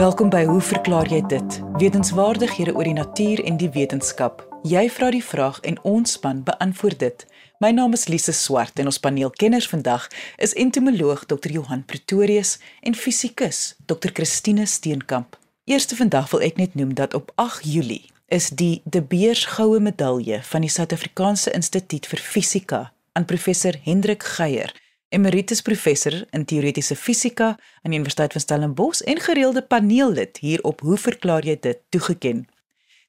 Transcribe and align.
Welkom 0.00 0.30
by 0.32 0.46
Hoe 0.48 0.62
verklaar 0.64 1.10
jy 1.12 1.18
dit? 1.28 1.56
Wetenskapwaardighede 1.76 2.72
oor 2.72 2.88
die 2.88 2.96
natuur 2.96 3.42
en 3.44 3.58
die 3.60 3.68
wetenskap. 3.74 4.38
Jy 4.64 4.86
vra 4.88 5.10
die 5.12 5.20
vraag 5.20 5.58
en 5.68 5.76
ons 5.84 6.14
span 6.16 6.40
beantwoord 6.46 7.02
dit. 7.02 7.26
My 7.60 7.68
naam 7.76 7.92
is 7.92 8.06
Lise 8.08 8.32
Swart 8.32 8.80
en 8.80 8.88
ons 8.88 9.00
paneelkenners 9.04 9.68
vandag 9.68 10.06
is 10.40 10.56
entomoloog 10.56 11.26
Dr. 11.28 11.52
Johan 11.52 11.84
Pretorius 11.84 12.54
en 12.80 12.96
fisikus 12.96 13.74
Dr. 13.92 14.08
Christine 14.16 14.64
Steenkamp. 14.64 15.36
Eerste 15.68 16.00
vandag 16.00 16.32
wil 16.32 16.48
ek 16.48 16.56
net 16.56 16.80
noem 16.80 16.96
dat 16.96 17.12
op 17.12 17.28
8 17.36 17.68
Julie 17.68 18.06
is 18.32 18.48
die 18.56 18.80
De 18.88 19.04
Beers 19.04 19.44
Goue 19.52 19.84
Medalje 19.84 20.40
van 20.48 20.64
die 20.64 20.72
Suid-Afrikaanse 20.72 21.52
Instituut 21.52 22.08
vir 22.08 22.24
Fisika 22.24 22.86
aan 23.12 23.28
professor 23.28 23.76
Hendrik 23.84 24.24
Geier 24.24 24.72
emeritus 25.10 25.60
professor 25.62 26.14
in 26.30 26.44
teoretiese 26.44 26.96
fisika 26.96 27.48
aan 27.82 27.90
die 27.90 27.98
Universiteit 27.98 28.32
van 28.32 28.40
Stellenbosch 28.40 29.00
en 29.00 29.20
gereelde 29.20 29.62
paneellid 29.62 30.38
hier 30.38 30.62
op 30.62 30.80
Hoe 30.80 30.98
verklaar 30.98 31.44
jy 31.44 31.56
dit 31.60 31.78
toegeken. 31.88 32.46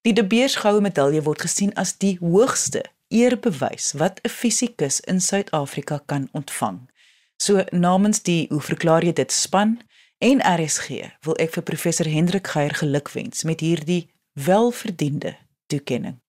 Die 0.02 0.14
De 0.14 0.26
Beers 0.26 0.56
Goue 0.56 0.82
Medalje 0.82 1.22
word 1.22 1.42
gesien 1.46 1.74
as 1.78 1.94
die 2.02 2.18
hoogste 2.20 2.82
eerbewys 3.08 3.92
wat 4.02 4.20
'n 4.24 4.30
fisikus 4.30 5.00
in 5.00 5.22
Suid-Afrika 5.22 6.02
kan 6.06 6.30
ontvang. 6.32 6.90
So 7.38 7.64
namens 7.70 8.22
die 8.22 8.48
Hoe 8.50 8.62
verklaar 8.62 9.06
jy 9.06 9.14
dit 9.14 9.32
span 9.32 9.80
en 10.18 10.42
RSG 10.42 10.88
wil 11.22 11.36
ek 11.38 11.54
vir 11.54 11.64
professor 11.64 12.06
Hendrik 12.06 12.48
Geier 12.48 12.74
gelukwens 12.74 13.44
met 13.44 13.60
hierdie 13.60 14.10
welverdiende 14.34 15.36
toekenning. 15.68 16.22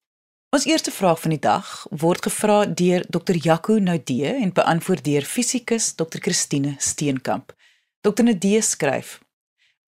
Ons 0.53 0.67
eerste 0.69 0.91
vraag 0.93 1.21
van 1.21 1.33
die 1.33 1.41
dag 1.41 1.69
word 2.01 2.27
gevra 2.27 2.57
deur 2.67 3.07
Dr. 3.09 3.39
Jaco 3.41 3.79
Naudee 3.81 4.35
en 4.35 4.51
beantwoord 4.53 5.05
deur 5.07 5.25
fisikus 5.25 5.95
Dr. 5.97 6.19
Christine 6.21 6.75
Steenkamp. 6.77 7.55
Dr. 8.05 8.21
Naudee 8.27 8.61
skryf: 8.61 9.15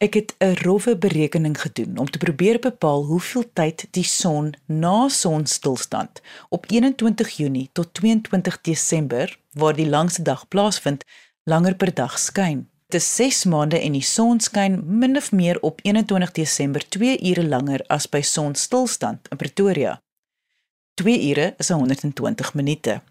Ek 0.00 0.14
het 0.14 0.32
'n 0.40 0.56
rowwe 0.64 0.96
berekening 0.96 1.60
gedoen 1.60 1.98
om 1.98 2.08
te 2.10 2.18
probeer 2.18 2.58
bepaal 2.58 3.04
hoeveel 3.04 3.44
tyd 3.52 3.86
die 3.90 4.04
son 4.04 4.54
na 4.66 5.08
sonstilstand 5.08 6.22
op 6.48 6.64
21 6.70 7.36
Junie 7.36 7.68
tot 7.72 7.94
22 7.94 8.60
Desember, 8.60 9.38
waar 9.52 9.76
die 9.76 9.88
langste 9.88 10.22
dag 10.22 10.48
plaasvind, 10.48 11.04
langer 11.44 11.74
per 11.74 11.94
dag 11.94 12.18
skyn. 12.18 12.70
Dit 12.88 13.00
is 13.00 13.14
6 13.16 13.44
maande 13.44 13.80
en 13.80 13.92
die 13.92 14.02
son 14.02 14.40
skyn 14.40 14.82
min 14.98 15.16
of 15.16 15.32
meer 15.32 15.60
op 15.60 15.80
21 15.82 16.32
Desember 16.32 16.88
2 16.88 17.20
ure 17.20 17.44
langer 17.48 17.84
as 17.86 18.08
by 18.08 18.20
sonstilstand 18.20 19.28
in 19.28 19.36
Pretoria. 19.36 20.03
2 20.94 21.28
ure 21.28 21.54
is 21.58 21.68
120 21.68 22.54
minute. 22.54 23.02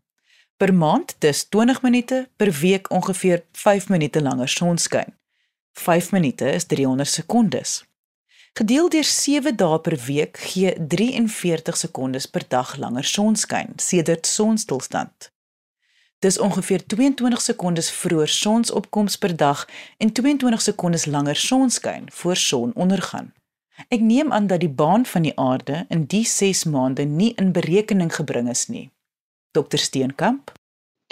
Per 0.57 0.73
maand 0.73 1.15
dis 1.19 1.49
20 1.49 1.81
minute, 1.81 2.29
per 2.35 2.51
week 2.51 2.89
ongeveer 2.91 3.43
5 3.51 3.89
minute 3.89 4.21
langer 4.21 4.47
sonskyn. 4.47 5.15
5 5.71 6.11
minute 6.11 6.45
is 6.45 6.65
300 6.65 7.09
sekondes. 7.09 7.83
Gedeel 8.53 8.89
deur 8.89 9.03
7 9.03 9.55
dae 9.55 9.79
per 9.79 9.97
week 10.05 10.37
gee 10.37 10.73
43 10.87 11.77
sekondes 11.77 12.25
per 12.25 12.47
dag 12.47 12.75
langer 12.77 13.03
sonskyn 13.03 13.73
sedert 13.75 14.27
sonstilstand. 14.27 15.31
Dis 16.19 16.39
ongeveer 16.39 16.85
22 16.85 17.41
sekondes 17.41 17.91
vroeër 17.91 18.29
sonsopkoms 18.29 19.17
per 19.17 19.35
dag 19.35 19.67
en 19.97 20.11
22 20.11 20.61
sekondes 20.61 21.05
langer 21.05 21.35
sonskyn 21.35 22.05
voor 22.11 22.35
sonondergang. 22.35 23.33
Ek 23.87 23.99
neem 23.99 24.31
aan 24.31 24.47
dat 24.47 24.59
die 24.59 24.69
baan 24.69 25.05
van 25.05 25.21
die 25.21 25.37
aarde 25.39 25.85
in 25.89 26.05
die 26.05 26.25
6 26.25 26.63
maande 26.63 27.03
nie 27.03 27.33
in 27.35 27.51
berekening 27.51 28.15
gebring 28.15 28.49
is 28.49 28.67
nie. 28.67 28.89
Dr 29.51 29.77
Steenkamp. 29.77 30.51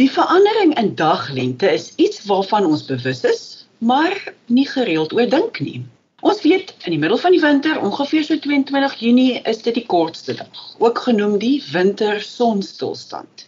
Die 0.02 0.12
verandering 0.12 0.78
in 0.80 0.96
daglengte 0.96 1.72
is 1.72 1.92
iets 1.96 2.26
waarvan 2.26 2.66
ons 2.66 2.86
bewus 2.86 3.24
is, 3.24 3.68
maar 3.78 4.34
nie 4.46 4.68
gereeld 4.68 5.14
oor 5.14 5.30
dink 5.30 5.60
nie. 5.60 5.84
Ons 6.22 6.42
weet 6.46 6.74
in 6.86 6.94
die 6.94 7.00
middel 7.02 7.18
van 7.18 7.34
die 7.34 7.42
winter, 7.42 7.80
ongeveer 7.82 8.24
so 8.24 8.38
22 8.38 8.96
Junie, 9.02 9.42
is 9.50 9.62
dit 9.66 9.74
die 9.80 9.86
kortste 9.86 10.36
dag, 10.38 10.60
ook 10.78 11.02
genoem 11.08 11.40
die 11.42 11.64
wintersonstilstand. 11.72 13.48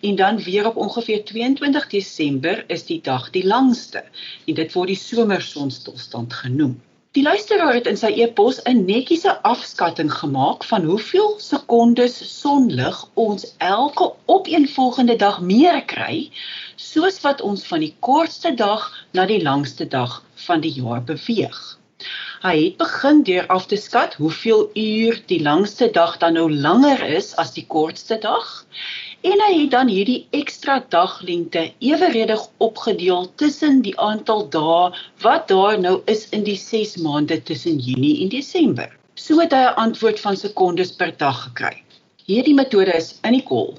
En 0.00 0.16
dan 0.16 0.40
weer 0.44 0.66
op 0.66 0.76
ongeveer 0.76 1.24
22 1.24 1.86
Desember 1.88 2.64
is 2.66 2.84
die 2.88 3.00
dag 3.00 3.30
die 3.30 3.44
langste 3.46 4.04
en 4.46 4.56
dit 4.56 4.72
word 4.72 4.92
die 4.92 5.00
somersonstilstand 5.00 6.32
genoem. 6.32 6.80
Die 7.14 7.22
luisteraar 7.22 7.76
het 7.76 7.86
in 7.86 7.98
sy 7.98 8.08
e-pos 8.22 8.56
'n 8.70 8.80
netjiese 8.86 9.32
afskatting 9.50 10.08
gemaak 10.12 10.64
van 10.70 10.86
hoeveel 10.90 11.28
sekondes 11.38 12.16
sonlig 12.30 12.96
ons 13.24 13.44
elke 13.66 14.08
opeenvolgende 14.36 15.16
dag 15.16 15.38
meer 15.40 15.78
kry, 15.92 16.16
soos 16.88 17.20
wat 17.26 17.44
ons 17.50 17.62
van 17.70 17.86
die 17.86 17.92
kortste 18.08 18.54
dag 18.54 18.90
na 19.12 19.28
die 19.30 19.38
langste 19.42 19.86
dag 19.86 20.16
van 20.48 20.66
die 20.66 20.74
jaar 20.80 21.04
beweeg. 21.12 21.62
Hy 22.44 22.58
het 22.60 22.74
begin 22.76 23.22
deur 23.24 23.46
af 23.48 23.66
te 23.70 23.76
skat 23.80 24.14
hoeveel 24.20 24.66
uur 24.76 25.14
die 25.30 25.38
langste 25.42 25.86
dag 25.90 26.18
dan 26.20 26.34
nou 26.36 26.50
langer 26.52 27.00
is 27.18 27.30
as 27.40 27.54
die 27.56 27.64
kortste 27.74 28.18
dag 28.20 28.50
en 29.30 29.40
hy 29.44 29.48
het 29.62 29.70
dan 29.72 29.88
hierdie 29.88 30.18
ekstra 30.40 30.74
daglengte 30.92 31.62
eweredig 31.78 32.44
opgedeel 32.66 33.30
tussen 33.40 33.80
die 33.88 33.96
aantal 34.08 34.44
dae 34.58 34.92
wat 35.24 35.48
daar 35.54 35.80
nou 35.86 35.94
is 36.16 36.28
in 36.36 36.44
die 36.44 36.58
6 36.66 36.94
maande 37.06 37.40
tussen 37.48 37.80
Junie 37.80 38.20
en 38.26 38.36
Desember. 38.36 38.92
So 39.14 39.40
het 39.40 39.56
hy 39.56 39.64
'n 39.64 39.80
antwoord 39.88 40.20
van 40.20 40.36
sekondes 40.36 40.92
per 41.00 41.16
dag 41.16 41.42
gekry. 41.48 41.76
Hierdie 42.28 42.58
metode 42.60 42.92
is 42.92 43.14
in 43.22 43.40
die 43.40 43.46
kol 43.48 43.78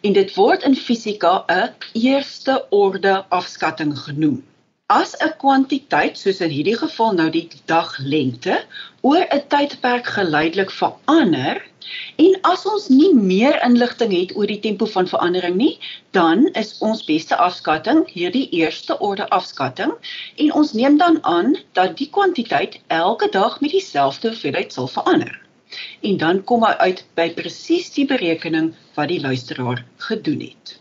en 0.00 0.16
dit 0.16 0.36
word 0.40 0.64
in 0.64 0.84
fisika 0.88 1.44
'n 1.44 1.74
eerste 1.92 2.62
orde 2.70 3.24
afskatting 3.28 3.98
genoem. 3.98 4.40
As 4.88 5.14
'n 5.20 5.34
kwantiteit 5.42 6.18
soos 6.18 6.40
in 6.40 6.50
hierdie 6.50 6.78
geval 6.82 7.12
nou 7.12 7.30
die 7.30 7.48
daglengte 7.66 8.64
oor 9.00 9.24
'n 9.24 9.42
tydperk 9.54 10.06
geleidelik 10.18 10.70
verander, 10.70 11.62
En 12.22 12.34
as 12.48 12.64
ons 12.68 12.86
nie 12.92 13.10
meer 13.14 13.54
inligting 13.66 14.10
het 14.12 14.32
oor 14.36 14.50
die 14.50 14.58
tempo 14.64 14.88
van 14.94 15.08
verandering 15.08 15.54
nie, 15.60 15.74
dan 16.16 16.46
is 16.62 16.72
ons 16.88 17.04
beste 17.06 17.36
afskatting 17.44 18.02
hierdie 18.12 18.48
eerste 18.58 18.98
orde 19.08 19.28
afskatting 19.36 19.94
en 20.44 20.52
ons 20.62 20.72
neem 20.80 20.98
dan 21.02 21.16
aan 21.34 21.54
dat 21.78 21.96
die 22.00 22.10
kwantiteit 22.16 22.80
elke 22.98 23.30
dag 23.38 23.60
met 23.64 23.76
dieselfde 23.76 24.32
hoeveelheid 24.34 24.76
sal 24.76 24.90
verander. 24.96 25.32
En 26.10 26.20
dan 26.24 26.42
kom 26.50 26.64
hy 26.64 26.74
uit 26.90 27.04
by 27.20 27.30
presies 27.40 27.88
die 27.96 28.06
berekening 28.12 28.74
wat 28.98 29.12
die 29.12 29.20
luisteraar 29.24 29.84
gedoen 30.10 30.44
het. 30.48 30.76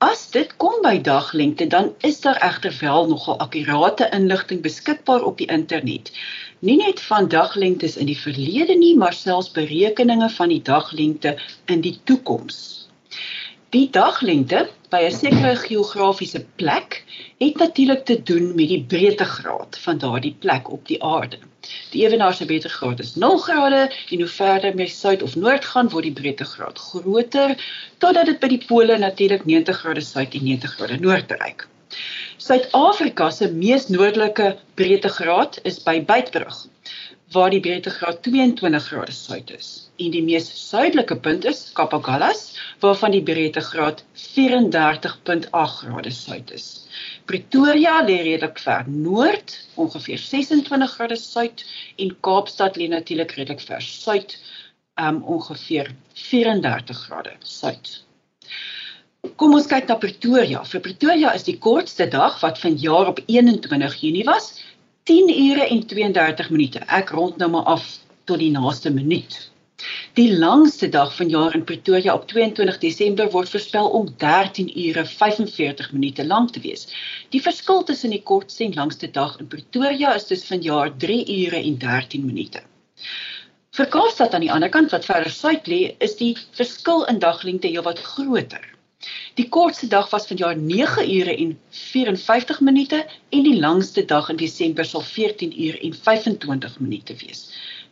As 0.00 0.20
dit 0.32 0.52
kom 0.56 0.78
by 0.80 0.94
daglengte, 1.04 1.66
dan 1.72 1.90
is 2.08 2.22
daar 2.24 2.38
egter 2.46 2.72
wel 2.80 3.08
nogal 3.08 3.36
akkurate 3.44 4.06
inligting 4.16 4.62
beskikbaar 4.64 5.26
op 5.28 5.36
die 5.42 5.48
internet. 5.56 6.08
Nie 6.64 6.76
net 6.80 7.02
van 7.08 7.28
daglengtes 7.28 7.98
in 8.00 8.08
die 8.08 8.16
verlede 8.16 8.78
nie, 8.80 8.94
maar 8.96 9.12
selfs 9.12 9.50
berekeninge 9.58 10.30
van 10.38 10.48
die 10.54 10.62
daglengte 10.70 11.34
in 11.66 11.84
die 11.84 11.98
toekoms. 12.08 12.62
Die 13.76 13.90
daglengte 13.92 14.64
by 14.88 15.04
'n 15.10 15.18
sekere 15.18 15.52
geografiese 15.66 16.46
plek 16.56 17.02
het 17.44 17.60
natuurlik 17.60 18.04
te 18.04 18.22
doen 18.32 18.54
met 18.54 18.72
die 18.72 18.84
breedtegraad 18.94 19.78
van 19.84 19.98
daardie 19.98 20.36
plek 20.46 20.72
op 20.72 20.86
die 20.88 21.02
aarde. 21.04 21.49
Die 21.92 22.04
ewenaar 22.06 22.34
se 22.34 22.46
breedtegraad 22.46 23.00
is 23.04 23.14
0 23.14 23.38
grade 23.38 23.82
en 24.10 24.22
hoe 24.22 24.28
verder 24.34 24.78
jy 24.82 24.86
suid 24.92 25.22
of 25.22 25.36
noord 25.36 25.64
gaan, 25.72 25.90
word 25.92 26.08
die 26.08 26.16
breedtegraad 26.20 26.78
groter 26.78 27.56
totdat 27.98 28.30
dit 28.30 28.40
by 28.40 28.50
die 28.54 28.62
pole 28.66 28.98
natuurlik 28.98 29.44
90 29.44 29.82
grade 29.82 30.04
suid 30.06 30.34
en 30.38 30.46
90 30.48 30.74
grade 30.78 31.00
noord 31.04 31.26
bereik. 31.32 31.66
Suid-Afrika 32.40 33.30
se 33.30 33.50
mees 33.52 33.88
noordelike 33.88 34.54
breedtegraad 34.80 35.58
is 35.72 35.82
by 35.82 35.98
Beitbrug 36.12 36.64
waar 37.30 37.50
die 37.50 37.60
breedtegraad 37.62 38.22
22 38.22 38.86
grade 38.86 39.12
suid 39.12 39.50
is. 39.54 39.68
En 40.02 40.10
die 40.10 40.22
mees 40.22 40.48
suidelike 40.58 41.16
punt 41.22 41.44
is 41.46 41.68
Kapagallas 41.78 42.42
waarvan 42.82 43.14
die 43.14 43.22
breedtegraad 43.22 44.02
34.8 44.22 45.50
grade 45.50 46.10
suid 46.10 46.50
is. 46.56 46.66
Pretoria 47.30 48.00
lê 48.02 48.18
redelik 48.24 48.58
ver 48.58 48.88
noord, 48.88 49.54
ongeveer 49.74 50.18
26 50.18 50.94
grade 50.96 51.18
suid 51.22 51.64
en 51.96 52.14
Kaapstad 52.20 52.78
lê 52.80 52.90
natuurlik 52.90 53.36
redelik 53.38 53.62
ver 53.62 53.82
suid, 53.82 54.38
um 54.98 55.22
ongeveer 55.22 55.94
34 56.14 57.04
grade 57.06 57.36
suid. 57.46 58.00
Kom 59.36 59.52
ons 59.54 59.68
kyk 59.68 59.86
na 59.86 59.98
Pretoria. 60.00 60.64
Vir 60.64 60.82
Pretoria 60.82 61.30
is 61.36 61.44
die 61.46 61.58
kortste 61.60 62.06
dag 62.10 62.38
wat 62.42 62.58
vanjaar 62.58 63.12
op 63.12 63.18
21 63.26 63.96
Junie 64.00 64.24
was, 64.24 64.54
10 65.10 65.30
ure 65.50 65.66
en 65.66 65.80
32 65.86 66.50
minute. 66.54 66.80
Ek 66.86 67.08
rond 67.10 67.40
nou 67.42 67.48
maar 67.50 67.64
af 67.72 67.86
tot 68.30 68.38
die 68.38 68.52
naaste 68.54 68.92
minuut. 68.94 69.38
Die 70.14 70.28
langste 70.38 70.86
dag 70.88 71.10
van 71.16 71.32
jaar 71.32 71.56
in 71.58 71.64
Pretoria 71.66 72.14
op 72.14 72.28
22 72.30 72.78
Desember 72.78 73.30
word 73.32 73.50
voorspel 73.50 73.90
om 73.98 74.06
13 74.22 74.70
ure 74.84 75.02
45 75.08 75.90
minute 75.96 76.26
lank 76.26 76.54
te 76.54 76.62
wees. 76.62 76.86
Die 77.34 77.42
verskil 77.42 77.82
tussen 77.90 78.14
die 78.14 78.22
kortste 78.22 78.68
en 78.68 78.78
langste 78.78 79.10
dag 79.10 79.34
in 79.42 79.50
Pretoria 79.50 80.14
is 80.14 80.30
dus 80.30 80.46
vanjaar 80.46 80.94
3 81.02 81.18
ure 81.40 81.58
en 81.58 81.82
13 81.82 82.26
minute. 82.30 82.62
Vir 83.74 83.90
Kaapstad 83.90 84.38
aan 84.38 84.46
die 84.46 84.52
ander 84.54 84.70
kant 84.70 84.94
wat 84.94 85.10
verder 85.10 85.34
suid 85.34 85.66
lê, 85.66 85.88
is 85.98 86.14
die 86.22 86.36
verskil 86.54 87.02
in 87.10 87.18
daglengte 87.18 87.66
heelwat 87.66 87.98
groter. 88.14 88.62
Die 89.38 89.48
kortste 89.48 89.86
dag 89.88 90.10
was 90.12 90.26
vanjaar 90.28 90.56
9 90.56 91.04
ure 91.16 91.34
en 91.42 91.52
54 91.70 92.58
minute 92.60 92.98
en 93.36 93.44
die 93.46 93.56
langste 93.60 94.04
dag 94.04 94.28
in 94.28 94.40
Desember 94.40 94.84
sal 94.84 95.04
14 95.06 95.54
ure 95.66 95.80
en 95.86 95.94
25 95.94 96.74
minute 96.80 97.16
wees. 97.22 97.46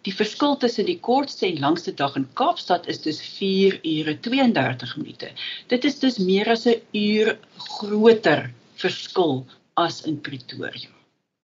Die 0.07 0.13
verskil 0.15 0.57
tussen 0.61 0.87
die 0.89 0.99
kortste 1.09 1.47
en 1.49 1.63
langste 1.65 1.95
dag 1.95 2.17
in 2.21 2.29
Kaapstad 2.41 2.87
is 2.93 3.01
dus 3.07 3.23
4 3.39 3.79
ure 3.83 4.19
32 4.29 4.97
minute. 5.01 5.33
Dit 5.73 5.89
is 5.89 5.99
dus 6.05 6.19
meer 6.19 6.53
as 6.57 6.67
'n 6.67 6.83
uur 6.93 7.39
groter 7.57 8.51
verskil 8.75 9.47
as 9.75 10.03
in 10.05 10.21
Pretoria. 10.21 10.93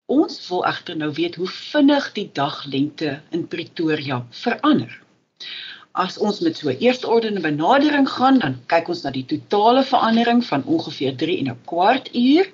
Ons 0.06 0.42
wil 0.50 0.66
egter 0.66 0.98
nou 0.98 1.12
weet 1.14 1.36
hoe 1.36 1.48
vinnig 1.48 2.12
die 2.18 2.30
daglengte 2.34 3.22
in 3.32 3.48
Pretoria 3.48 4.26
verander. 4.30 5.02
As 6.02 6.16
ons 6.18 6.40
met 6.42 6.58
so 6.58 6.70
'n 6.70 6.80
eerste 6.82 7.08
orde 7.08 7.40
benadering 7.40 8.10
gaan, 8.10 8.40
dan 8.40 8.54
kyk 8.66 8.88
ons 8.88 9.02
na 9.04 9.12
die 9.14 9.26
totale 9.26 9.84
verandering 9.84 10.40
van 10.46 10.64
ongeveer 10.66 11.16
3 11.16 11.38
en 11.42 11.50
'n 11.52 11.60
kwart 11.66 12.10
uur 12.16 12.50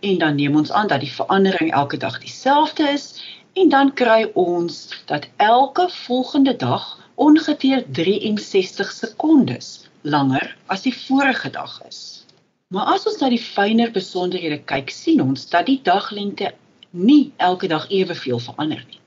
en 0.00 0.18
dan 0.18 0.34
neem 0.34 0.56
ons 0.56 0.72
aan 0.72 0.88
dat 0.88 1.00
die 1.00 1.12
verandering 1.12 1.72
elke 1.72 1.96
dag 1.96 2.16
dieselfde 2.20 2.88
is 2.92 3.04
en 3.52 3.68
dan 3.68 3.92
kry 3.92 4.30
ons 4.34 4.88
dat 5.04 5.28
elke 5.36 5.88
volgende 5.88 6.56
dag 6.56 6.86
ongeveer 7.14 7.84
63 7.92 8.92
sekondes 8.92 9.68
langer 10.00 10.56
as 10.66 10.82
die 10.82 10.96
vorige 10.96 11.50
dag 11.50 11.82
is. 11.88 12.24
Maar 12.68 12.84
as 12.84 13.06
ons 13.06 13.20
na 13.20 13.28
die 13.28 13.42
fynere 13.42 13.90
besonderhede 13.90 14.62
kyk, 14.64 14.90
sien 14.90 15.20
ons 15.20 15.48
dat 15.48 15.66
die 15.66 15.80
daglengte 15.82 16.54
nie 16.90 17.32
elke 17.36 17.68
dag 17.68 17.90
eweveel 17.90 18.38
verander 18.38 18.84
nie. 18.88 18.97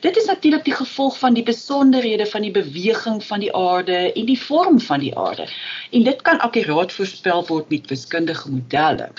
Dit 0.00 0.16
is 0.16 0.24
natuurlik 0.24 0.64
die 0.64 0.74
gevolg 0.74 1.18
van 1.18 1.34
die 1.34 1.42
besonderhede 1.42 2.26
van 2.26 2.42
die 2.42 2.50
beweging 2.50 3.24
van 3.24 3.40
die 3.40 3.54
aarde 3.56 4.12
en 4.12 4.26
die 4.26 4.40
vorm 4.40 4.80
van 4.80 5.00
die 5.00 5.16
aarde. 5.18 5.48
En 5.90 6.02
dit 6.02 6.22
kan 6.22 6.38
akkuraat 6.38 6.92
voorspel 6.92 7.46
word 7.46 7.70
met 7.70 7.86
wiskundige 7.88 8.50
modelle 8.50 9.10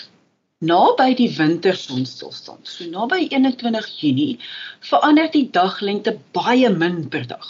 naby 0.63 1.11
die 1.19 1.29
wintersonstilstand. 1.35 2.67
So 2.67 2.87
naby 2.87 3.27
21 3.27 3.87
Junie 3.99 4.39
verander 4.79 5.29
die 5.31 5.49
daglengte 5.51 6.17
baie 6.35 6.69
min 6.71 7.07
per 7.09 7.27
dag. 7.27 7.49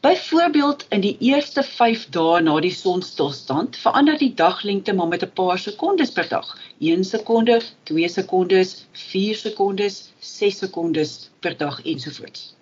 Byvoorbeeld 0.00 0.86
in 0.88 1.00
die 1.00 1.16
eerste 1.18 1.62
5 1.62 2.06
dae 2.16 2.38
na 2.40 2.54
die 2.64 2.72
sonstilstand 2.72 3.76
verander 3.76 4.16
die 4.20 4.30
daglengte 4.34 4.94
maar 4.96 5.10
met 5.10 5.26
'n 5.26 5.32
paar 5.40 5.58
sekondes 5.58 6.12
per 6.18 6.28
dag. 6.28 6.54
1 6.78 7.04
sekonde, 7.04 7.60
2 7.90 8.08
sekondes, 8.08 8.70
4 8.92 9.36
sekondes, 9.36 9.98
6 10.20 10.58
sekondes 10.58 11.12
per 11.40 11.56
dag 11.56 11.82
ensovoorts. 11.84 12.54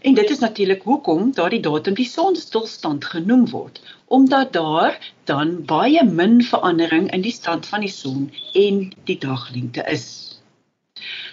En 0.00 0.14
dit 0.14 0.30
is 0.30 0.38
natuurlik 0.38 0.82
hoekom 0.82 1.32
daardie 1.32 1.60
datum 1.60 1.94
die 1.94 2.08
sonstilstand 2.08 3.04
genoem 3.04 3.44
word, 3.50 3.82
omdat 4.06 4.52
daar 4.52 5.12
dan 5.24 5.64
baie 5.64 6.04
min 6.04 6.42
verandering 6.42 7.12
in 7.12 7.20
die 7.20 7.32
stand 7.32 7.66
van 7.66 7.80
die 7.80 7.92
son 7.92 8.32
en 8.52 8.92
die 9.04 9.18
daglengte 9.18 9.84
is. 9.84 10.29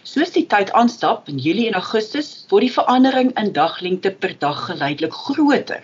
Soos 0.04 0.32
die 0.36 0.46
tyd 0.52 0.72
aanstap 0.80 1.28
in 1.32 1.42
Julie 1.44 1.68
en 1.70 1.78
Augustus, 1.80 2.30
word 2.52 2.66
die 2.66 2.74
verandering 2.74 3.34
in 3.42 3.52
daglengte 3.58 4.12
per 4.12 4.34
dag 4.44 4.64
geleidelik 4.70 5.14
groter, 5.26 5.84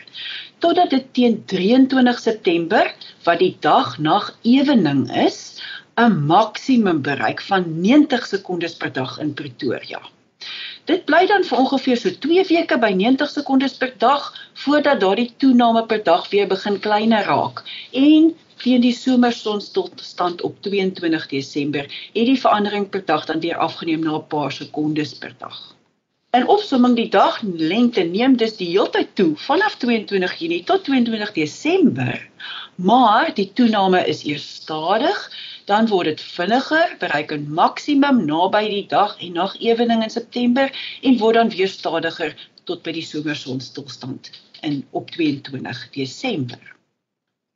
totdat 0.64 0.96
dit 0.96 1.08
teen 1.18 1.38
23 1.54 2.20
September, 2.20 2.90
wat 3.28 3.40
die 3.44 3.54
dag-nag 3.66 4.32
ewening 4.56 5.06
is, 5.28 5.62
'n 6.00 6.26
maksimum 6.26 7.02
bereik 7.06 7.42
van 7.52 7.70
90 7.82 8.26
sekondes 8.26 8.76
per 8.76 8.94
dag 8.94 9.20
in 9.20 9.34
Pretoria. 9.34 10.02
Dit 10.90 11.06
bly 11.08 11.24
dan 11.32 11.46
vir 11.48 11.60
ongeveer 11.64 12.00
so 12.00 12.12
2 12.26 12.44
weke 12.50 12.78
by 12.80 12.90
90 13.02 13.30
sekondes 13.32 13.76
per 13.80 13.94
dag 14.04 14.26
voordat 14.66 15.00
daardie 15.00 15.30
toename 15.40 15.86
per 15.88 16.02
dag 16.04 16.26
weer 16.32 16.48
begin 16.48 16.80
kleiner 16.84 17.24
raak. 17.24 17.62
En 17.92 18.34
teen 18.64 18.84
die 18.84 18.96
somersonstilstand 18.96 20.44
op 20.48 20.58
22 20.68 21.28
Desember 21.32 21.88
het 21.88 22.28
die 22.32 22.40
verandering 22.40 22.90
per 22.90 23.06
dag 23.06 23.24
dan 23.32 23.40
weer 23.40 23.64
afgeneem 23.68 24.04
na 24.04 24.18
'n 24.18 24.28
paar 24.28 24.52
sekondes 24.52 25.16
per 25.24 25.32
dag. 25.38 25.62
In 26.34 26.48
opsomming 26.48 26.96
die 26.96 27.10
daglengte 27.10 28.04
neem 28.04 28.36
dus 28.38 28.56
die 28.58 28.70
heeltyd 28.74 29.16
toe 29.16 29.32
vanaf 29.38 29.76
22 29.78 30.34
Junie 30.40 30.64
tot 30.64 30.84
22 30.84 31.32
Desember, 31.32 32.30
maar 32.76 33.34
die 33.34 33.52
toename 33.54 34.06
is 34.08 34.24
eers 34.26 34.48
stadig 34.56 35.32
dan 35.66 35.88
word 35.88 36.06
dit 36.12 36.22
vinniger, 36.22 36.96
bereik 37.00 37.32
'n 37.32 37.48
maksimum 37.60 38.26
naby 38.26 38.64
die 38.70 38.88
dag 38.88 39.16
en 39.20 39.34
nag 39.40 39.56
ewening 39.60 40.04
in 40.04 40.10
September 40.10 40.72
en 41.02 41.18
word 41.18 41.36
dan 41.36 41.50
weer 41.50 41.68
stadiger 41.68 42.36
tot 42.64 42.84
by 42.84 42.92
die 42.92 43.06
somersonstilstand 43.06 44.32
in 44.62 44.86
op 44.92 45.12
22 45.12 45.90
Desember. 45.92 46.62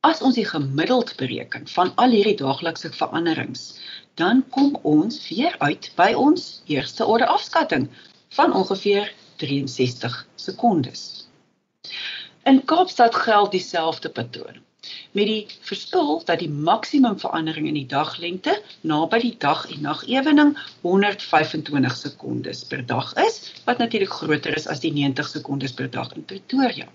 As 0.00 0.20
ons 0.22 0.34
die 0.34 0.46
gemiddeld 0.46 1.16
bereken 1.16 1.68
van 1.68 1.92
al 1.96 2.14
hierdie 2.14 2.36
daaglikse 2.36 2.92
veranderings, 2.92 3.78
dan 4.14 4.44
kom 4.50 4.76
ons 4.82 5.28
weer 5.28 5.54
uit 5.58 5.90
by 5.96 6.12
ons 6.14 6.62
eerste 6.66 7.06
orde 7.06 7.26
afskatting 7.26 7.88
van 8.38 8.52
ongeveer 8.52 9.12
63 9.36 10.26
sekondes. 10.36 11.28
In 12.44 12.64
Kaapstad 12.64 13.14
geld 13.14 13.52
dieselfde 13.52 14.08
patroon 14.08 14.64
met 15.12 15.26
die 15.26 15.46
verskil 15.70 16.22
dat 16.24 16.38
die 16.42 16.50
maksimum 16.50 17.18
verandering 17.18 17.66
in 17.70 17.78
die 17.78 17.86
daglengte 17.86 18.54
naby 18.80 19.20
die 19.24 19.36
dag 19.38 19.66
en 19.70 19.82
nag 19.88 20.04
ewening 20.06 20.54
125 20.82 21.96
sekondes 21.96 22.64
per 22.64 22.86
dag 22.86 23.12
is 23.26 23.40
wat 23.64 23.78
natuurlik 23.78 24.14
groter 24.20 24.56
is 24.56 24.66
as 24.66 24.80
die 24.84 24.92
90 24.92 25.28
sekondes 25.28 25.72
per 25.72 25.90
dag 25.90 26.12
in 26.16 26.24
Pretoria. 26.24 26.88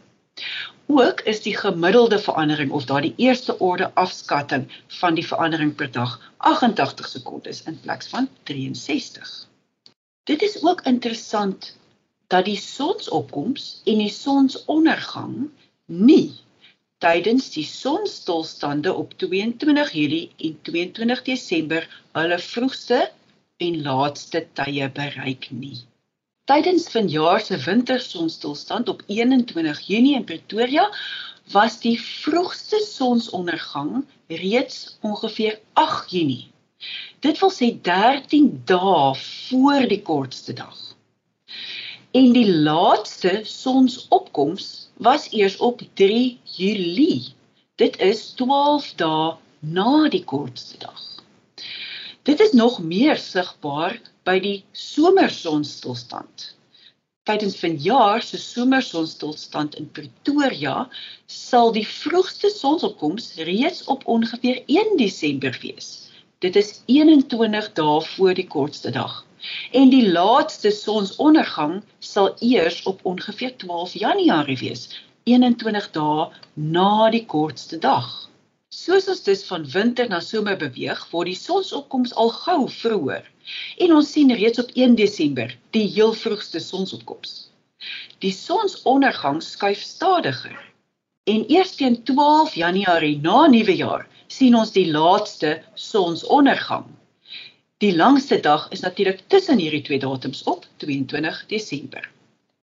Ook 0.87 1.21
is 1.21 1.41
die 1.41 1.55
gemiddelde 1.57 2.19
verandering 2.19 2.71
of 2.71 2.85
daardie 2.85 3.13
eerste 3.17 3.59
orde 3.59 3.91
afskatting 3.93 4.65
van 4.87 5.15
die 5.15 5.27
verandering 5.27 5.75
per 5.75 5.91
dag 5.91 6.19
88 6.37 7.07
sekondes 7.07 7.63
in 7.63 7.79
plaas 7.79 8.07
van 8.07 8.29
63. 8.43 9.31
Dit 10.23 10.41
is 10.41 10.63
ook 10.63 10.81
interessant 10.81 11.77
dat 12.27 12.45
die 12.45 12.57
sonsopkoms 12.57 13.81
en 13.85 13.97
die 13.97 14.11
sonsondergang 14.11 15.49
nie 15.85 16.33
tydens 17.03 17.49
die 17.51 17.65
sonstilstande 17.67 18.93
op 18.95 19.13
22 19.19 19.91
Julie 19.91 20.29
en 20.37 20.53
22 20.69 21.23
Desember 21.27 21.87
hulle 22.15 22.37
vroegste 22.39 22.99
en 23.65 23.81
laaste 23.87 24.43
tye 24.59 24.87
bereik 24.99 25.49
nie. 25.51 25.81
Tydens 26.47 26.87
vanjaar 26.93 27.43
se 27.43 27.59
wintersonstilstand 27.65 28.89
op 28.93 29.03
21 29.07 29.83
Junie 29.87 30.15
in 30.15 30.23
Pretoria 30.27 30.87
was 31.51 31.77
die 31.83 31.97
vroegste 31.99 32.79
sonsondergang 32.87 34.05
reeds 34.27 34.97
ongeveer 35.03 35.59
8 35.73 36.11
Junie. 36.15 36.47
Dit 37.23 37.39
wil 37.39 37.51
sê 37.51 37.71
13 37.91 38.49
dae 38.67 39.11
voor 39.19 39.87
die 39.91 40.01
kortste 40.07 40.55
dag. 40.55 40.79
En 42.13 42.27
die 42.29 42.45
laaste 42.45 43.39
sonsopkoms 43.49 44.65
was 45.01 45.23
eers 45.31 45.55
op 45.57 45.79
3 45.97 46.39
Julie. 46.43 47.33
Dit 47.81 47.97
is 48.05 48.19
12 48.37 48.91
dae 48.99 49.31
na 49.77 50.09
die 50.13 50.21
kortste 50.21 50.77
dag. 50.83 50.99
Dit 52.29 52.43
is 52.45 52.53
nog 52.53 52.77
meer 52.85 53.17
sigbaar 53.17 53.97
by 54.29 54.37
die 54.45 54.59
somersonstilstand. 54.77 56.45
Tydens 57.25 57.57
vanjaar 57.63 58.21
se 58.21 58.37
somersonstilstand 58.37 59.81
in 59.81 59.89
Pretoria 59.97 60.77
sal 61.25 61.73
die 61.73 61.87
vroegste 61.95 62.53
sonsopkoms 62.53 63.33
reeds 63.41 63.87
op 63.89 64.05
ongeveer 64.05 64.61
1 64.67 64.97
Desember 65.01 65.57
wees. 65.65 65.93
Dit 66.45 66.61
is 66.61 66.75
21 66.85 67.73
dae 67.73 68.01
voor 68.13 68.37
die 68.37 68.49
kortste 68.57 68.93
dag. 68.93 69.23
En 69.71 69.89
die 69.89 70.05
laaste 70.11 70.71
sonsondergang 70.71 71.81
sal 71.99 72.29
eers 72.39 72.83
op 72.89 73.01
ongeveer 73.03 73.57
12 73.63 73.93
Januarie 73.93 74.57
wees, 74.57 74.87
21 75.23 75.89
dae 75.95 76.29
na 76.53 77.09
die 77.15 77.25
kortste 77.25 77.79
dag. 77.79 78.07
Soos 78.73 79.07
ons 79.11 79.23
dus 79.27 79.43
van 79.49 79.65
winter 79.73 80.07
na 80.09 80.19
somer 80.19 80.57
beweeg, 80.57 81.01
word 81.11 81.29
die 81.29 81.37
sonsopkoms 81.39 82.15
al 82.23 82.31
gou 82.39 82.59
vroeër. 82.71 83.27
En 83.83 83.93
ons 83.99 84.11
sien 84.15 84.31
reeds 84.33 84.63
op 84.63 84.71
1 84.73 84.95
Desember 84.95 85.51
die 85.75 85.85
heel 85.95 86.15
vroegste 86.23 86.59
sonsopkoms. 86.63 87.35
Die 88.23 88.31
sonsondergang 88.31 89.43
skuif 89.43 89.83
stadiger. 89.83 90.57
En 91.27 91.45
eers 91.51 91.75
teen 91.75 91.99
12 92.03 92.55
Januarie 92.63 93.19
na 93.21 93.45
Nuwejaar 93.47 94.07
sien 94.27 94.55
ons 94.55 94.71
die 94.75 94.89
laaste 94.91 95.57
sonsondergang. 95.75 96.87
Die 97.83 97.95
langste 97.95 98.39
dag 98.39 98.69
is 98.71 98.79
natuurlik 98.79 99.17
tussen 99.27 99.57
hierdie 99.59 99.81
twee 99.83 99.99
datums 99.99 100.43
op 100.47 100.63
22 100.79 101.39
Desember. 101.47 102.05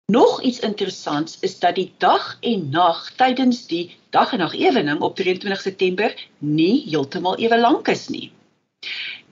Nog 0.06 0.42
iets 0.42 0.62
interessants 0.64 1.34
is 1.44 1.58
dat 1.60 1.74
die 1.76 1.90
dag 1.98 2.38
en 2.40 2.70
nag 2.72 3.02
tydens 3.20 3.66
die 3.68 3.98
dag 4.16 4.32
en 4.32 4.40
nag 4.40 4.54
ewening 4.56 5.02
op 5.04 5.18
23 5.20 5.60
September 5.60 6.14
nie 6.38 6.86
heeltemal 6.86 7.36
ewe 7.36 7.58
lank 7.60 7.90
is 7.92 8.06
nie. 8.08 8.30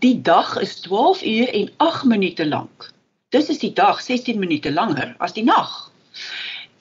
Die 0.04 0.20
dag 0.20 0.58
is 0.60 0.74
12 0.84 1.22
uur 1.22 1.48
en 1.48 1.70
8 1.76 2.04
minute 2.04 2.48
lank. 2.48 2.90
Dis 3.32 3.48
is 3.48 3.64
die 3.64 3.72
dag 3.72 4.02
16 4.04 4.38
minute 4.38 4.72
langer 4.72 5.14
as 5.18 5.32
die 5.32 5.44
nag. 5.44 5.72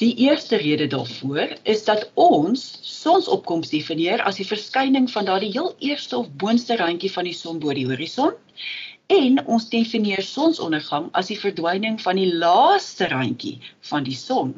Die 0.03 0.17
eerste 0.27 0.59
rede 0.59 0.87
daarvoor 0.87 1.55
is 1.63 1.85
dat 1.87 2.09
ons 2.13 2.67
sonsopkoms 2.81 3.71
definieer 3.71 4.21
as 4.27 4.35
die 4.43 4.45
verskyning 4.51 5.07
van 5.11 5.25
daardie 5.25 5.55
heel 5.55 5.71
eerste 5.79 6.17
of 6.19 6.27
boonste 6.43 6.75
randjie 6.75 7.11
van 7.15 7.25
die 7.25 7.33
son 7.33 7.63
bo 7.63 7.73
die 7.73 7.87
horison 7.87 8.35
en 9.07 9.39
ons 9.45 9.69
definieer 9.71 10.23
sonsondergang 10.23 11.07
as 11.19 11.29
die 11.31 11.39
verdwyning 11.39 11.99
van 12.03 12.19
die 12.19 12.31
laaste 12.33 13.07
randjie 13.11 13.57
van 13.89 14.03
die 14.07 14.15
son. 14.15 14.53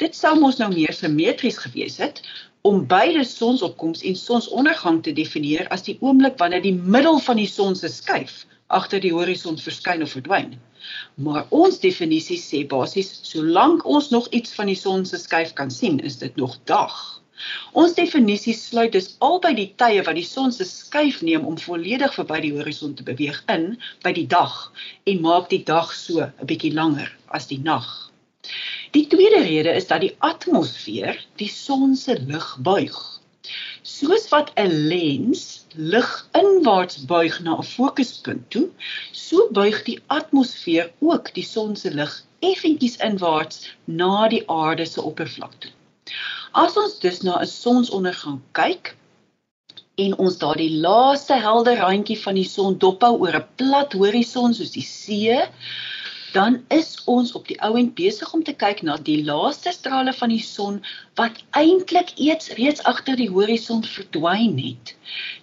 Dit 0.00 0.16
sou 0.16 0.32
mos 0.40 0.58
nou 0.60 0.70
meer 0.72 0.96
simmetries 0.96 1.58
gewees 1.60 1.98
het 2.00 2.22
om 2.62 2.86
beide 2.86 3.24
sonsopkoms 3.28 4.02
en 4.08 4.16
sonsondergang 4.16 5.02
te 5.04 5.12
definieer 5.12 5.68
as 5.74 5.84
die 5.88 5.98
oomblik 6.00 6.38
wanneer 6.40 6.62
die 6.64 6.76
middel 6.96 7.18
van 7.26 7.40
die 7.42 7.50
son 7.50 7.76
se 7.76 7.90
skuif 7.92 8.44
agter 8.72 9.02
die 9.04 9.12
horison 9.12 9.58
verskyn 9.60 10.02
of 10.02 10.14
verdwyn. 10.16 10.54
Maar 11.14 11.46
ons 11.50 11.80
definisie 11.82 12.38
sê 12.40 12.62
basies 12.68 13.10
solank 13.28 13.84
ons 13.84 14.08
nog 14.14 14.30
iets 14.32 14.54
van 14.56 14.70
die 14.72 14.78
son 14.78 15.04
se 15.06 15.20
skuif 15.20 15.52
kan 15.58 15.70
sien, 15.70 16.00
is 16.00 16.16
dit 16.22 16.36
nog 16.40 16.56
dag. 16.64 17.21
Ons 17.80 17.94
definisie 17.96 18.52
sluit 18.54 18.92
dus 18.94 19.06
albei 19.26 19.50
die 19.58 19.70
tye 19.82 20.02
wat 20.06 20.18
die 20.18 20.26
son 20.28 20.52
se 20.56 20.64
skuif 20.68 21.22
neem 21.28 21.46
om 21.50 21.56
volledig 21.60 22.12
verby 22.18 22.40
die 22.44 22.52
horison 22.56 22.92
te 22.98 23.06
beweeg 23.06 23.38
in 23.54 23.64
by 24.04 24.12
die 24.18 24.26
dag 24.34 24.56
en 25.12 25.22
maak 25.26 25.48
die 25.52 25.62
dag 25.70 25.94
so 26.00 26.20
'n 26.26 26.48
bietjie 26.50 26.72
langer 26.80 27.10
as 27.38 27.48
die 27.52 27.58
nag. 27.70 27.88
Die 28.98 29.06
tweede 29.14 29.40
rede 29.46 29.72
is 29.80 29.88
dat 29.90 30.04
die 30.04 30.14
atmosfeer 30.30 31.18
die 31.42 31.48
son 31.48 31.96
se 31.96 32.18
lig 32.32 32.48
buig. 32.68 32.98
Soos 33.94 34.28
wat 34.34 34.52
'n 34.64 34.76
lens 34.92 35.44
lig 35.94 36.10
inwaarts 36.40 36.98
buig 37.14 37.40
na 37.46 37.56
'n 37.58 37.68
fokuspunt 37.72 38.50
toe, 38.50 38.68
so 39.12 39.48
buig 39.60 39.82
die 39.88 39.98
atmosfeer 40.20 40.92
ook 41.00 41.34
die 41.34 41.48
son 41.54 41.76
se 41.76 41.90
lig 42.00 42.14
effentjies 42.52 42.96
inwaarts 43.10 43.68
na 43.86 44.28
die 44.28 44.44
aarde 44.60 44.86
se 44.86 45.00
oppervlak 45.12 45.54
toe. 45.60 45.72
As 46.52 46.74
ons 46.76 46.98
dus 47.00 47.22
na 47.24 47.34
'n 47.40 47.48
sonsondergang 47.48 48.40
kyk 48.58 48.88
en 50.04 50.16
ons 50.24 50.34
daardie 50.42 50.74
laaste 50.86 51.38
helder 51.44 51.78
randjie 51.80 52.16
van 52.24 52.36
die 52.36 52.48
son 52.48 52.76
dophou 52.82 53.12
oor 53.22 53.38
'n 53.38 53.48
plat 53.62 53.96
horison 54.00 54.52
soos 54.58 54.74
die 54.74 54.84
see, 54.88 55.38
dan 56.36 56.60
is 56.68 56.90
ons 57.14 57.32
op 57.40 57.48
die 57.48 57.58
ouend 57.68 57.94
besig 57.94 58.34
om 58.36 58.44
te 58.44 58.52
kyk 58.64 58.82
na 58.82 58.98
die 59.08 59.24
laaste 59.24 59.72
strale 59.78 60.12
van 60.20 60.28
die 60.36 60.44
son 60.50 60.78
wat 61.22 61.40
eintlik 61.64 62.12
eers 62.28 62.52
reeds 62.60 62.84
agter 62.94 63.16
die 63.16 63.32
horison 63.32 63.84
verdwyn 63.96 64.56
het. 64.60 64.94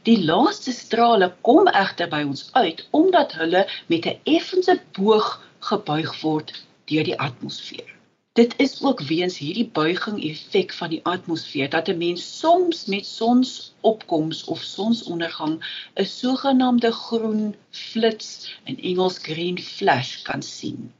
Die 0.05 0.19
laaste 0.31 0.71
strale 0.71 1.33
kom 1.41 1.73
egter 1.73 2.09
by 2.09 2.21
ons 2.31 2.49
uit 2.53 2.85
omdat 2.91 3.37
hulle 3.41 3.65
met 3.87 4.05
'n 4.05 4.19
effense 4.37 4.81
boog 5.01 5.37
gebuig 5.71 6.21
word 6.21 6.53
deur 6.85 7.03
die 7.03 7.19
atmosfeer. 7.29 7.98
Dit 8.39 8.53
is 8.57 8.83
ook 8.83 9.01
weens 9.01 9.37
hierdie 9.37 9.67
buiging 9.67 10.19
effek 10.23 10.73
van 10.73 10.89
die 10.93 10.99
atmosfeer 11.13 11.69
dat 11.69 11.89
'n 11.91 11.97
mens 11.97 12.27
soms 12.39 12.85
met 12.85 13.05
sonsopkoms 13.05 14.43
of 14.53 14.61
sonsondergang 14.67 15.55
'n 15.95 16.05
sogenaamde 16.11 16.91
groen 16.91 17.55
flits 17.69 18.29
in 18.63 18.77
Engels 18.91 19.17
green 19.17 19.59
flash 19.59 20.21
kan 20.21 20.41
sien. 20.41 20.93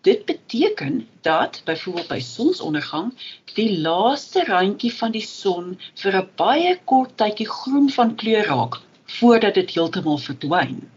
Dit 0.00 0.24
beteken 0.24 1.08
dat 1.20 1.60
byvoorbeeld 1.64 2.08
by 2.08 2.20
sonsondergang 2.28 3.12
die 3.54 3.78
laaste 3.78 4.44
randjie 4.44 4.94
van 4.94 5.12
die 5.18 5.26
son 5.26 5.78
vir 5.94 6.16
'n 6.22 6.28
baie 6.36 6.78
kort 6.84 7.16
tydjie 7.16 7.50
groen 7.58 7.90
van 7.90 8.16
kleur 8.16 8.46
raak 8.46 8.80
voordat 9.20 9.54
dit 9.54 9.74
heeltemal 9.74 10.18
verdwyn. 10.18 10.88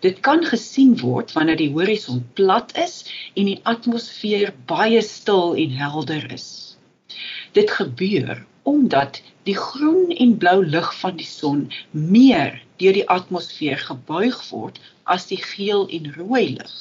Dit 0.00 0.20
kan 0.20 0.44
gesien 0.46 0.92
word 1.00 1.32
wanneer 1.34 1.58
die 1.58 1.72
horison 1.74 2.20
plat 2.38 2.70
is 2.78 3.00
en 3.34 3.48
die 3.50 3.58
atmosfeer 3.66 4.52
baie 4.70 5.00
stil 5.02 5.56
en 5.58 5.72
helder 5.74 6.26
is. 6.34 6.46
Dit 7.58 7.72
gebeur 7.74 8.44
omdat 8.62 9.18
die 9.48 9.56
groen 9.56 10.12
en 10.22 10.36
blou 10.38 10.60
lig 10.74 10.92
van 11.00 11.16
die 11.18 11.26
son 11.26 11.64
meer 11.90 12.60
deur 12.78 12.94
die 12.94 13.08
atmosfeer 13.16 13.82
gebuig 13.88 14.38
word 14.52 14.78
as 15.16 15.26
die 15.32 15.40
geel 15.42 15.88
en 15.98 16.10
rooi 16.14 16.44
lig. 16.60 16.76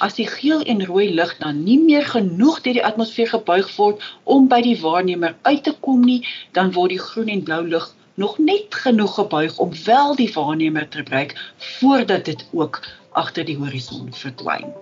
As 0.00 0.16
die 0.16 0.26
geel 0.26 0.64
en 0.72 0.80
rooi 0.88 1.10
lig 1.12 1.36
dan 1.42 1.64
nie 1.66 1.80
meer 1.84 2.06
genoeg 2.14 2.62
deur 2.64 2.78
die 2.80 2.86
atmosfeer 2.90 3.28
gebuig 3.34 3.68
word 3.76 4.00
om 4.24 4.48
by 4.48 4.62
die 4.64 4.78
waarnemer 4.80 5.36
uit 5.42 5.66
te 5.68 5.76
kom 5.84 6.00
nie, 6.06 6.22
dan 6.56 6.72
word 6.78 6.96
die 6.96 7.02
groen 7.10 7.28
en 7.34 7.44
blou 7.44 7.60
lig 7.74 7.92
nog 8.14 8.38
net 8.38 8.74
genoeg 8.74 9.14
gebuig 9.14 9.58
om 9.58 9.70
wel 9.84 10.16
die 10.16 10.32
waarnemer 10.32 10.88
te 10.88 11.02
bereik 11.02 11.52
voordat 11.56 12.24
dit 12.24 12.46
ook 12.52 12.80
agter 13.10 13.44
die 13.44 13.56
horison 13.56 14.12
verdwyn. 14.14 14.72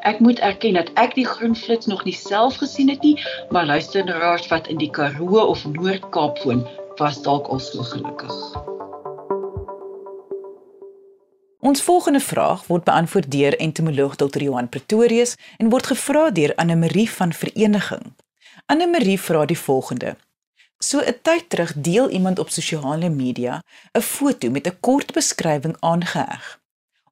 Ek 0.00 0.18
moet 0.18 0.38
erken 0.38 0.74
dat 0.76 0.90
ek 1.00 1.14
die 1.14 1.26
groen 1.26 1.56
flits 1.56 1.86
nog 1.86 2.04
nie 2.04 2.16
self 2.16 2.56
gesien 2.60 2.88
het 2.92 3.02
nie, 3.02 3.16
maar 3.50 3.66
luisteraars 3.66 4.48
wat 4.48 4.68
in 4.68 4.76
die 4.76 4.90
Karoo 4.90 5.40
of 5.46 5.64
Noord-Kaap 5.64 6.42
woon, 6.44 6.66
was 7.00 7.22
dalk 7.22 7.48
al 7.48 7.60
so 7.60 7.82
gelukkig. 7.82 8.36
Ons 11.62 11.82
volgende 11.82 12.20
vraag 12.20 12.66
word 12.66 12.84
beantwoord 12.84 13.30
deur 13.30 13.56
entomoloog 13.56 14.16
Dr. 14.18 14.42
Johan 14.42 14.68
Pretorius 14.68 15.36
en 15.56 15.70
word 15.70 15.86
gevra 15.86 16.30
deur 16.34 16.52
Anne 16.58 16.76
Marie 16.76 17.08
van 17.10 17.32
Vereniging. 17.32 18.12
Anne 18.66 18.86
Marie 18.90 19.20
vra 19.20 19.44
die 19.46 19.58
volgende: 19.58 20.16
So 20.82 20.98
'n 20.98 21.18
tyd 21.22 21.44
terug 21.48 21.72
deel 21.76 22.10
iemand 22.10 22.38
op 22.38 22.50
sosiale 22.50 23.08
media 23.08 23.62
'n 23.92 24.00
foto 24.00 24.50
met 24.50 24.66
'n 24.66 24.80
kort 24.80 25.12
beskrywing 25.12 25.76
aangeheg. 25.80 26.60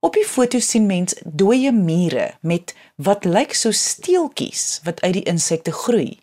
Op 0.00 0.12
die 0.12 0.24
foto 0.24 0.58
sien 0.58 0.86
mens 0.86 1.14
dooie 1.24 1.72
mure 1.72 2.34
met 2.40 2.74
wat 2.94 3.24
lyk 3.24 3.54
so 3.54 3.70
steeltjies 3.70 4.80
wat 4.82 5.00
uit 5.00 5.12
die 5.12 5.22
insekte 5.22 5.72
groei. 5.72 6.18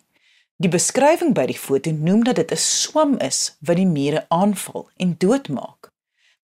Die 0.56 0.70
beskrywing 0.70 1.34
by 1.34 1.46
die 1.46 1.58
foto 1.58 1.90
noem 1.90 2.24
dat 2.24 2.36
dit 2.36 2.50
'n 2.50 2.56
swam 2.56 3.16
is 3.18 3.56
wat 3.60 3.76
die 3.76 3.86
mure 3.86 4.26
aanval 4.28 4.90
en 4.96 5.14
doodmaak. 5.18 5.90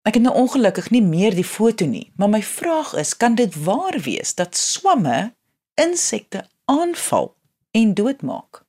Ek 0.01 0.13
het 0.13 0.24
nou 0.24 0.36
ongelukkig 0.36 0.89
nie 0.89 1.01
meer 1.01 1.36
die 1.36 1.48
foto 1.57 1.86
nie, 1.86 2.12
maar 2.15 2.29
my 2.29 2.43
vraag 2.43 2.93
is, 2.93 3.17
kan 3.17 3.36
dit 3.36 3.63
waar 3.63 4.00
wees 4.00 4.36
dat 4.36 4.55
swamme 4.57 5.36
insekte 5.74 6.48
aanval 6.65 7.36
en 7.72 7.93
doodmaak? 7.93 8.63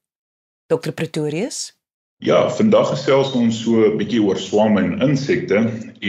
Dr 0.66 0.90
Pretorius 0.90 1.73
Ja, 2.24 2.46
vandag 2.56 2.86
gesels 2.88 3.34
ons 3.36 3.58
so 3.60 3.82
'n 3.84 3.98
bietjie 4.00 4.22
oor 4.24 4.38
swamme 4.40 4.80
en 4.80 5.02
insekte 5.04 5.58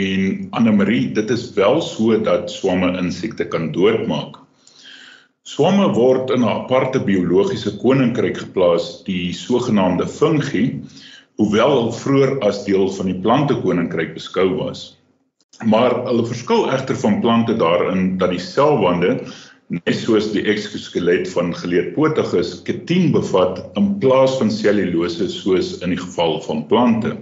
en 0.02 0.22
Anne 0.56 0.72
Marie, 0.72 1.10
dit 1.12 1.32
is 1.34 1.50
wel 1.58 1.82
so 1.84 2.16
dat 2.28 2.48
swamme 2.52 2.94
insekte 3.02 3.44
kan 3.52 3.66
doodmaak. 3.76 4.38
Swamme 5.44 5.90
word 5.98 6.32
in 6.32 6.40
'n 6.40 6.48
aparte 6.48 7.02
biologiese 7.04 7.76
koninkryk 7.82 8.38
geplaas, 8.38 9.04
die 9.04 9.34
sogenaamde 9.34 10.08
fungi, 10.08 10.80
hoewel 11.36 11.76
hulle 11.76 12.00
vroeër 12.00 12.40
as 12.48 12.64
deel 12.64 12.88
van 12.96 13.12
die 13.12 13.20
plante 13.20 13.60
koninkryk 13.60 14.14
beskou 14.14 14.56
was. 14.56 14.96
Maar 15.66 16.00
hulle 16.06 16.26
verskil 16.32 16.72
egter 16.72 16.96
van 16.96 17.20
plante 17.20 17.58
daarin 17.60 18.18
dat 18.18 18.30
die 18.30 18.40
selwande 18.40 19.20
net 19.74 19.96
soos 19.98 20.28
die 20.34 20.44
eksoskelet 20.52 21.26
van 21.34 21.54
geleedpotiges 21.58 22.60
ketien 22.68 23.10
bevat 23.16 23.64
in 23.80 23.96
plaas 24.02 24.36
van 24.38 24.52
selulose 24.54 25.28
soos 25.32 25.80
in 25.82 25.96
die 25.96 26.02
geval 26.02 26.38
van 26.46 26.62
plante. 26.70 27.16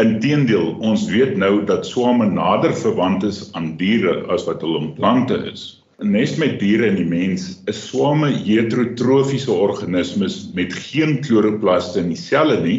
Inteendeel, 0.00 0.76
ons 0.86 1.08
weet 1.10 1.34
nou 1.36 1.64
dat 1.68 1.88
swame 1.88 2.30
nader 2.30 2.72
verwant 2.72 3.26
is 3.26 3.42
aan 3.58 3.74
diere 3.80 4.22
as 4.32 4.46
wat 4.46 4.62
hulle 4.64 4.80
aan 4.84 4.94
plante 4.96 5.36
is. 5.50 5.66
Nes 6.00 6.36
met 6.40 6.56
diere 6.62 6.86
en 6.88 6.96
die 6.96 7.08
mens 7.08 7.50
is 7.68 7.82
swame 7.90 8.30
heterotrofiese 8.46 9.52
organismes 9.52 10.46
met 10.56 10.72
geen 10.86 11.18
kloroplaste 11.26 12.00
in 12.00 12.14
die 12.14 12.20
selle 12.20 12.56
nie, 12.62 12.78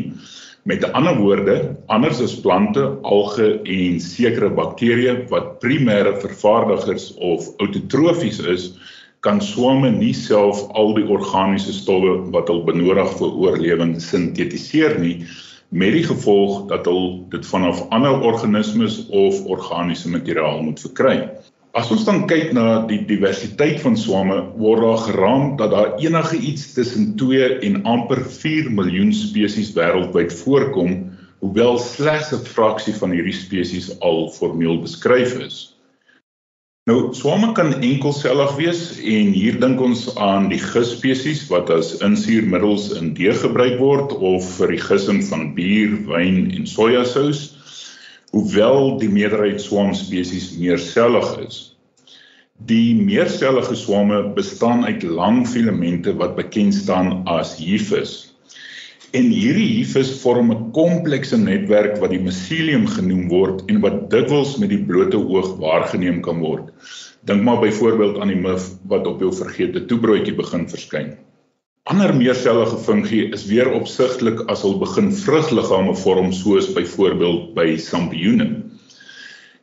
Met 0.63 0.83
ander 0.93 1.15
woorde, 1.17 1.75
anders 1.87 2.19
as 2.21 2.35
plante, 2.39 2.83
alge 3.01 3.47
en 3.65 3.95
sekere 3.99 4.51
bakterieë 4.53 5.15
wat 5.31 5.55
primêre 5.63 6.11
vervaardigers 6.21 7.07
of 7.17 7.47
autotrofies 7.63 8.37
is, 8.45 8.67
kan 9.25 9.41
swame 9.41 9.89
nie 9.95 10.13
self 10.13 10.61
al 10.77 10.93
die 10.97 11.07
organiese 11.09 11.73
stowwe 11.73 12.13
wat 12.35 12.49
hulle 12.53 12.67
benodig 12.69 13.09
vir 13.17 13.33
oorlewing 13.45 13.95
sintetiseer 14.05 14.99
nie, 15.01 15.15
met 15.73 15.97
die 15.97 16.05
gevolg 16.05 16.67
dat 16.69 16.85
hulle 16.89 17.23
dit 17.33 17.49
vanaf 17.49 17.81
ander 17.89 18.21
organismes 18.21 19.01
of 19.09 19.41
organiese 19.49 20.13
materiaal 20.13 20.61
moet 20.67 20.81
verkry. 20.85 21.15
As 21.71 21.87
ons 21.87 22.01
dan 22.03 22.25
kyk 22.27 22.49
na 22.51 22.83
die 22.83 22.99
diversiteit 23.07 23.77
van 23.79 23.93
swame, 23.95 24.41
word 24.59 24.81
daar 24.83 25.03
geraam 25.05 25.43
dat 25.59 25.71
daar 25.71 25.93
enige 26.03 26.35
iets 26.35 26.73
tussen 26.75 27.13
2 27.15 27.61
en 27.63 27.77
amper 27.87 28.25
4 28.27 28.67
miljoen 28.75 29.13
spesies 29.15 29.69
wêreldwyd 29.77 30.35
voorkom, 30.41 30.97
hoewel 31.39 31.79
slegs 31.79 32.33
'n 32.35 32.43
fraksie 32.43 32.93
van 32.97 33.15
hierdie 33.15 33.37
spesies 33.37 33.87
al 34.01 34.27
formeel 34.35 34.81
beskryf 34.83 35.37
is. 35.39 35.61
Nou, 36.89 37.13
swame 37.15 37.53
kan 37.55 37.71
enkelsellig 37.79 38.51
wees 38.59 38.99
en 38.99 39.31
hier 39.31 39.59
dink 39.59 39.79
ons 39.79 40.09
aan 40.17 40.49
die 40.51 40.59
gis-spesies 40.59 41.47
wat 41.47 41.71
as 41.71 41.93
insuurmiddels 42.03 42.91
in 42.99 43.13
deeg 43.15 43.39
gebruik 43.45 43.79
word 43.79 44.11
of 44.19 44.43
vir 44.57 44.75
die 44.75 44.83
gissing 44.89 45.23
van 45.23 45.53
bier, 45.55 45.95
wyn 46.11 46.51
en 46.51 46.67
sojasous 46.67 47.60
hoewel 48.31 48.97
die 48.99 49.09
meerderheid 49.11 49.61
swamspesies 49.61 50.53
meersellig 50.59 51.29
is. 51.43 51.59
Die 52.69 52.95
meersellige 52.95 53.75
swame 53.75 54.21
bestaan 54.37 54.85
uit 54.85 55.03
lang 55.03 55.43
filamente 55.49 56.13
wat 56.19 56.37
bekend 56.37 56.75
staan 56.77 57.23
as 57.27 57.57
hifus. 57.59 58.13
En 59.11 59.27
hierdie 59.33 59.67
hifus 59.73 60.13
vorm 60.21 60.51
'n 60.53 60.71
komplekse 60.71 61.37
netwerk 61.37 61.97
wat 61.99 62.13
die 62.15 62.21
mycelium 62.23 62.87
genoem 62.87 63.27
word 63.27 63.65
en 63.67 63.81
wat 63.83 64.07
dikwels 64.13 64.55
met 64.57 64.69
die 64.69 64.83
blote 64.91 65.19
oog 65.19 65.57
waargeneem 65.59 66.21
kan 66.21 66.39
word. 66.39 66.71
Dink 67.27 67.43
maar 67.43 67.59
byvoorbeeld 67.59 68.19
aan 68.19 68.31
die 68.31 68.39
mif 68.39 68.69
wat 68.87 69.07
op 69.07 69.19
jou 69.19 69.33
vergete 69.35 69.85
toebroodjie 69.85 70.35
begin 70.35 70.69
verskyn. 70.69 71.17
Ander 71.89 72.11
meersellige 72.13 72.77
fungie 72.77 73.23
is 73.33 73.47
weer 73.49 73.65
opsigtelik 73.73 74.43
as 74.53 74.61
hulle 74.61 74.77
begin 74.83 75.07
vrugliggame 75.17 75.95
vorm 75.97 76.27
soos 76.37 76.67
byvoorbeeld 76.75 77.55
by 77.55 77.73
sampioene. 77.81 78.45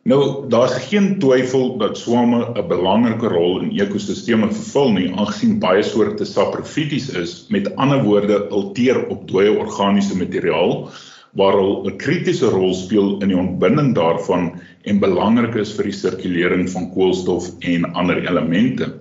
Nou 0.03 0.49
daar's 0.51 0.75
geen 0.89 1.07
twyfel 1.23 1.77
dat 1.79 1.95
swame 2.01 2.41
'n 2.49 2.67
belangrike 2.75 3.31
rol 3.31 3.63
in 3.63 3.71
ekosisteme 3.87 4.51
vervul 4.51 4.93
nie 4.99 5.07
aangesien 5.15 5.61
baie 5.63 5.87
soorte 5.93 6.27
saprofities 6.27 7.09
is, 7.23 7.47
met 7.55 7.71
ander 7.77 8.03
woorde 8.03 8.43
ulteer 8.51 8.99
op 9.15 9.29
dooie 9.31 9.55
organiese 9.55 10.19
materiaal 10.19 10.91
waar 11.39 11.55
hulle 11.55 11.93
'n 11.93 11.99
kritiese 12.03 12.51
rol 12.51 12.75
speel 12.75 13.23
in 13.23 13.29
die 13.29 13.43
ontbinding 13.47 13.95
daarvan 13.95 14.57
en 14.83 14.99
belangrik 14.99 15.55
is 15.55 15.77
vir 15.79 15.85
die 15.85 15.99
sirkulering 16.03 16.67
van 16.71 16.91
koolstof 16.91 17.53
en 17.61 17.93
ander 17.95 18.27
elemente. 18.27 18.99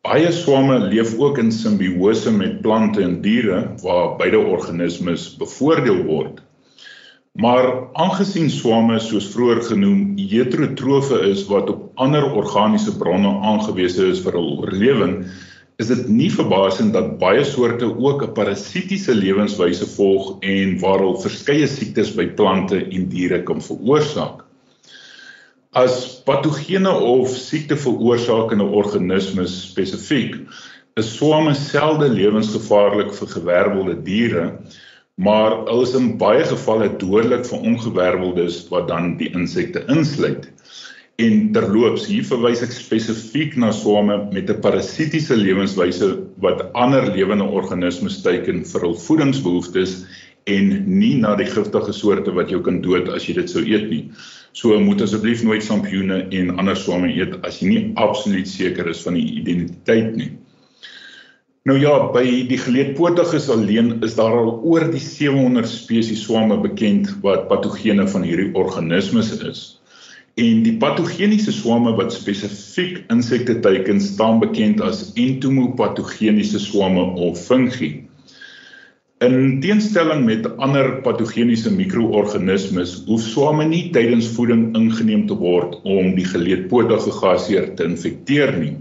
Baie 0.00 0.30
swame 0.32 0.78
leef 0.80 1.10
ook 1.20 1.38
in 1.38 1.50
simbiose 1.52 2.30
met 2.32 2.62
plante 2.64 3.02
en 3.04 3.18
diere 3.20 3.58
waar 3.82 4.14
beide 4.16 4.38
organismes 4.38 5.26
bevoordeel 5.36 5.98
word. 6.06 6.38
Maar 7.44 7.68
aangesien 8.04 8.48
swame 8.50 8.96
soos 9.04 9.28
vroeër 9.34 9.60
genoem 9.66 10.00
heterotrofe 10.16 11.20
is 11.28 11.44
wat 11.52 11.68
op 11.74 12.00
ander 12.06 12.24
organiese 12.32 12.96
bronne 12.96 13.34
aangewese 13.52 14.08
is 14.14 14.24
vir 14.24 14.40
hul 14.40 14.50
oorlewing, 14.62 15.14
is 15.76 15.92
dit 15.92 16.08
nie 16.08 16.32
verbasend 16.32 16.96
dat 16.96 17.18
baie 17.20 17.44
soorte 17.44 17.92
ook 17.92 18.24
'n 18.24 18.32
parasitiese 18.40 19.14
lewenswyse 19.14 19.86
volg 19.98 20.38
en 20.40 20.78
waar 20.80 21.04
hulle 21.04 21.24
verskeie 21.28 21.68
siektes 21.68 22.16
by 22.16 22.30
plante 22.40 22.86
en 22.88 23.08
diere 23.12 23.44
kan 23.44 23.60
veroorsaak. 23.60 24.46
As 25.72 26.22
patogene 26.26 26.90
of 26.90 27.28
siekte 27.30 27.76
veroorsakende 27.78 28.64
organismes 28.74 29.52
spesifiek 29.68 30.32
is 30.98 31.12
swame 31.14 31.52
selde 31.54 32.08
lewensgevaarlik 32.10 33.12
vir 33.14 33.30
gewervelde 33.30 33.94
diere, 34.08 34.46
maar 35.14 35.54
hulle 35.68 35.86
is 35.86 35.94
in 35.94 36.16
baie 36.18 36.42
gevalle 36.42 36.88
dodelik 36.98 37.46
vir 37.46 37.62
ongewerveldes 37.70 38.64
wat 38.72 38.88
dan 38.90 39.14
die 39.20 39.30
insekte 39.30 39.84
insluit. 39.94 40.48
En 41.22 41.52
terloops, 41.54 42.08
hier 42.10 42.26
verwys 42.26 42.64
ek 42.66 42.74
spesifiek 42.74 43.54
na 43.54 43.70
swame 43.70 44.16
met 44.34 44.50
'n 44.50 44.58
parasitiese 44.66 45.38
lewenswyse 45.38 46.10
wat 46.42 46.66
ander 46.74 47.06
lewende 47.14 47.46
organismes 47.46 48.18
teiken 48.26 48.64
vir 48.72 48.88
hul 48.88 48.98
voedingsbehoeftes 49.06 50.00
en 50.44 50.70
nie 50.86 51.14
na 51.20 51.34
die 51.36 51.48
giftige 51.48 51.92
soorte 51.92 52.32
wat 52.36 52.50
jou 52.50 52.60
kan 52.64 52.80
dood 52.84 53.08
as 53.12 53.26
jy 53.28 53.36
dit 53.40 53.50
sou 53.50 53.62
eet 53.64 53.88
nie. 53.90 54.04
So 54.56 54.78
moet 54.82 55.02
asseblief 55.04 55.44
nooit 55.46 55.62
sampioene 55.62 56.24
en 56.34 56.54
ander 56.58 56.78
swame 56.78 57.12
eet 57.12 57.36
as 57.46 57.60
jy 57.60 57.68
nie 57.68 57.82
absoluut 58.00 58.48
seker 58.48 58.88
is 58.90 59.02
van 59.06 59.18
die 59.18 59.26
identiteit 59.40 60.16
nie. 60.16 60.32
Nou 61.68 61.76
ja, 61.76 61.92
by 62.14 62.24
die 62.48 62.56
geleedpotiges 62.58 63.50
alleen 63.52 63.98
is 64.06 64.14
daar 64.16 64.32
al 64.32 64.54
oor 64.64 64.86
die 64.88 65.02
700 65.02 65.68
spesies 65.68 66.22
swame 66.24 66.56
bekend 66.62 67.10
wat 67.22 67.50
patogene 67.50 68.06
van 68.08 68.24
hierdie 68.24 68.48
organismes 68.56 69.34
is. 69.44 69.60
En 70.40 70.62
die 70.64 70.78
patogeniese 70.80 71.52
swame 71.52 71.92
wat 71.98 72.14
spesifiek 72.16 73.02
insekte 73.12 73.58
teiken 73.60 74.00
staan 74.00 74.40
bekend 74.40 74.80
as 74.80 75.10
entomopatogeniese 75.20 76.62
swame 76.64 77.04
of 77.20 77.36
fungi. 77.44 77.90
In 79.20 79.58
teenstelling 79.60 80.22
met 80.24 80.46
ander 80.56 80.86
patogeniese 81.04 81.68
mikroorganismes, 81.74 82.92
hoef 83.04 83.26
swame 83.28 83.66
nie 83.68 83.82
tydens 83.92 84.30
voeding 84.32 84.62
ingeneem 84.78 85.26
te 85.28 85.36
word 85.36 85.74
om 85.84 86.14
die 86.16 86.24
geleedpotige 86.24 87.12
gasheer 87.18 87.66
te 87.76 87.84
infekteer 87.84 88.54
nie. 88.56 88.78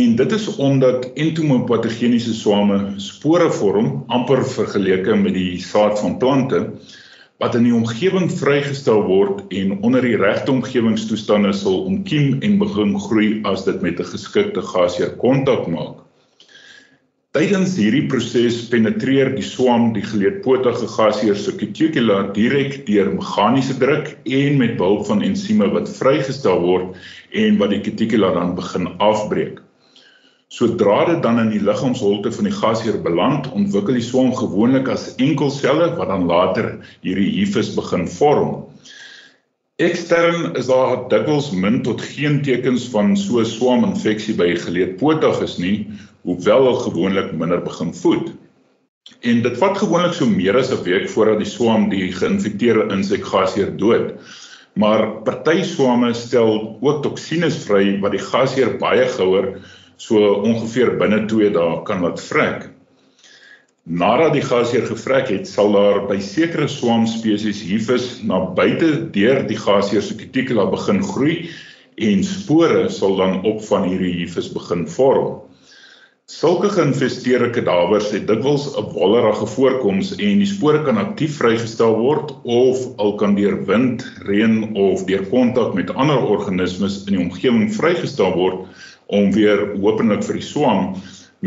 En 0.00 0.14
dit 0.16 0.32
is 0.38 0.46
omdat 0.68 1.10
entomopatogeniese 1.20 2.32
swame 2.38 2.78
spore 3.08 3.50
vorm 3.58 3.90
amper 4.08 4.40
vergeleke 4.54 5.18
met 5.26 5.36
die 5.36 5.60
saad 5.60 6.00
van 6.00 6.16
plante 6.24 6.62
wat 7.44 7.60
in 7.60 7.68
die 7.68 7.76
omgewing 7.76 8.32
vrygestel 8.32 9.04
word 9.04 9.44
en 9.52 9.76
onder 9.82 10.08
die 10.08 10.16
regte 10.16 10.56
omgewingstoestande 10.56 11.52
sal 11.52 11.82
ontkiem 11.92 12.40
en 12.40 12.56
begin 12.64 12.96
groei 13.04 13.30
as 13.52 13.68
dit 13.68 13.84
met 13.84 14.00
'n 14.00 14.12
geskikte 14.16 14.64
gasheer 14.72 15.12
kontak 15.20 15.68
maak. 15.68 16.05
Tydens 17.36 17.74
hierdie 17.76 18.06
proses 18.08 18.62
penetreer 18.72 19.28
die 19.34 19.42
swam 19.44 19.90
die 19.92 20.00
geleedpotige 20.00 20.86
gasheer 20.88 21.36
se 21.36 21.52
cuticula 21.60 22.30
direk 22.32 22.78
deur 22.86 23.10
meganiese 23.12 23.74
druk 23.76 24.08
en 24.38 24.56
met 24.56 24.78
behulp 24.78 25.02
van 25.10 25.20
ensieme 25.26 25.68
wat 25.74 25.90
vrygestel 25.98 26.62
word 26.62 26.96
en 27.42 27.58
wat 27.60 27.74
die 27.74 27.82
cuticula 27.84 28.30
dan 28.38 28.54
begin 28.56 28.88
afbreek. 29.04 29.60
Sodra 30.48 31.02
dit 31.10 31.20
dan 31.26 31.42
in 31.42 31.52
die 31.52 31.60
liggaamsholte 31.60 32.32
van 32.38 32.48
die 32.48 32.56
gasheer 32.56 32.96
beland, 33.04 33.52
ontwikkel 33.52 34.00
die 34.00 34.08
swam 34.08 34.32
gewoonlik 34.40 34.88
as 34.96 35.10
enkelselle 35.20 35.90
wat 36.00 36.08
dan 36.08 36.24
later 36.32 36.70
hierdie 37.04 37.28
hifus 37.42 37.74
begin 37.76 38.08
vorm. 38.16 38.62
Ekstern 39.76 40.54
is 40.56 40.70
daar 40.70 41.02
dikwels 41.12 41.50
min 41.52 41.82
tot 41.84 42.00
geen 42.00 42.38
tekens 42.44 42.86
van 42.92 43.10
so 43.22 43.42
'n 43.42 43.48
swaminfeksie 43.48 44.34
by 44.38 44.46
geleedpotiges 44.62 45.56
nie, 45.60 45.74
hoewel 46.24 46.62
hulle 46.64 46.84
gewoonlik 46.84 47.34
minder 47.42 47.60
begin 47.60 47.90
voed. 47.94 48.30
En 49.20 49.42
dit 49.44 49.58
vat 49.60 49.76
gewoonlik 49.76 50.14
so 50.16 50.26
meer 50.26 50.56
as 50.56 50.72
'n 50.72 50.80
week 50.86 51.10
voordat 51.12 51.44
die 51.44 51.50
swam 51.50 51.90
die 51.90 52.08
geïnfekteerde 52.12 52.88
insekgasheer 52.96 53.76
dood. 53.76 54.16
Maar 54.80 55.04
party 55.28 55.62
swame 55.62 56.14
stel 56.14 56.78
ook 56.80 57.02
toksines 57.02 57.60
vry 57.68 58.00
wat 58.00 58.16
die 58.16 58.24
gasheer 58.30 58.78
baie 58.80 59.04
gouer 59.18 59.60
so 59.96 60.40
ongeveer 60.40 60.96
binne 60.96 61.26
2 61.26 61.50
dae 61.50 61.82
kan 61.84 62.00
laat 62.00 62.20
vrek. 62.20 62.70
Nadat 63.86 64.32
die 64.34 64.42
gasheer 64.42 64.82
gevrek 64.82 65.28
het, 65.30 65.46
sal 65.46 65.68
daar 65.70 66.00
by 66.08 66.16
sekere 66.18 66.66
swamspesies 66.66 67.60
hifus 67.62 68.06
na 68.26 68.40
buite 68.56 68.88
deur 69.14 69.44
die 69.46 69.58
gasheer 69.62 70.02
se 70.02 70.16
cuticula 70.18 70.64
begin 70.72 71.04
groei 71.06 71.36
en 72.02 72.24
spore 72.26 72.88
sal 72.90 73.14
dan 73.20 73.44
op 73.46 73.60
van 73.68 73.84
hierdie 73.86 74.24
hifus 74.24 74.48
begin 74.50 74.88
vorm. 74.90 75.36
Sulke 76.26 76.72
geïnfesteerde 76.74 77.52
kadawers 77.54 78.08
het 78.10 78.26
dikwels 78.26 78.64
'n 78.74 78.90
wollerige 78.96 79.46
voorkoms 79.46 80.10
en 80.16 80.42
die 80.42 80.50
spore 80.50 80.82
kan 80.82 80.98
aktief 80.98 81.36
vrygestel 81.38 81.94
word 81.94 82.32
of 82.42 82.82
al 82.98 83.14
kan 83.14 83.36
deur 83.38 83.54
wind, 83.70 84.02
reën 84.26 84.74
of 84.74 85.04
deur 85.06 85.22
kontak 85.30 85.78
met 85.78 85.94
ander 85.94 86.26
organismes 86.26 87.04
in 87.06 87.14
die 87.14 87.22
omgewing 87.22 87.70
vrygestel 87.70 88.34
word 88.34 88.66
om 89.06 89.30
weer 89.30 89.78
hopelik 89.78 90.26
vir 90.26 90.42
die 90.42 90.48
swam 90.50 90.96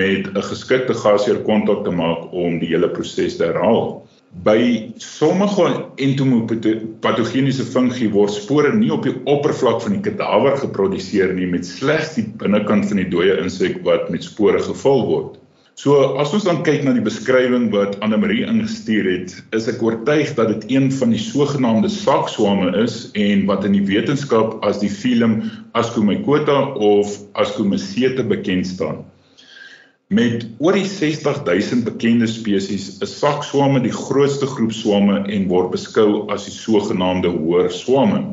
met 0.01 0.29
'n 0.33 0.45
geskikte 0.51 0.95
gasheer 1.01 1.39
kontak 1.49 1.83
te 1.85 1.91
maak 1.91 2.31
om 2.31 2.59
die 2.59 2.71
hele 2.73 2.89
proses 2.89 3.37
te 3.37 3.45
herhaal. 3.49 3.99
By 4.45 4.91
sommige 5.01 5.65
entomopatogeniese 5.97 7.65
fungi 7.65 8.09
word 8.13 8.31
spore 8.31 8.71
nie 8.75 8.91
op 8.93 9.03
die 9.07 9.15
oppervlak 9.25 9.81
van 9.81 9.95
die 9.97 10.05
kadaver 10.05 10.57
geproduseer 10.61 11.33
nie 11.33 11.47
met 11.49 11.65
slegs 11.65 12.13
die 12.19 12.27
binnekant 12.43 12.85
van 12.91 13.01
die 13.01 13.09
dooie 13.09 13.39
insek 13.41 13.81
wat 13.87 14.09
met 14.13 14.23
spore 14.23 14.61
gevul 14.61 15.05
word. 15.07 15.39
So 15.79 15.95
as 16.19 16.33
ons 16.35 16.43
dan 16.43 16.57
kyk 16.67 16.81
na 16.83 16.91
die 16.91 17.03
beskrywing 17.05 17.69
wat 17.71 17.93
Anne 18.03 18.17
Marie 18.19 18.41
ingestuur 18.43 19.05
het, 19.07 19.35
is 19.55 19.69
ek 19.71 19.79
oortuig 19.79 20.33
dat 20.35 20.49
dit 20.51 20.65
een 20.75 20.89
van 20.91 21.13
die 21.15 21.21
sogenaamde 21.23 21.87
sakswame 21.93 22.73
is 22.81 23.05
en 23.15 23.45
wat 23.47 23.63
in 23.63 23.77
die 23.77 23.85
wetenskap 23.87 24.57
as 24.67 24.81
die 24.83 24.91
filum 24.91 25.39
Ascomycota 25.79 26.57
of 26.75 27.15
Ascomycete 27.39 28.27
bekend 28.27 28.67
staan. 28.67 29.05
Met 30.09 30.47
oor 30.57 30.73
die 30.73 30.87
60000 30.89 31.83
bekende 31.85 32.25
spesies 32.25 32.85
is 33.05 33.11
sakswame 33.19 33.77
die 33.83 33.91
grootste 33.93 34.47
groep 34.49 34.71
swame 34.73 35.19
en 35.29 35.43
word 35.51 35.69
beskou 35.75 36.23
as 36.33 36.47
die 36.47 36.53
sogenaamde 36.55 37.29
hoër 37.29 37.69
swame. 37.69 38.23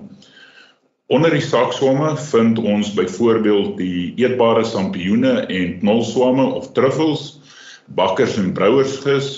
Onder 1.13 1.37
die 1.37 1.45
sakswame 1.45 2.15
vind 2.31 2.63
ons 2.63 2.95
byvoorbeeld 2.97 3.77
die 3.77 4.15
eetbare 4.25 4.65
sampioene 4.65 5.35
en 5.53 5.75
knolswame 5.83 6.47
of 6.57 6.71
truffels, 6.79 7.27
bakkers 8.01 8.39
en 8.41 8.55
brouersgis, 8.57 9.29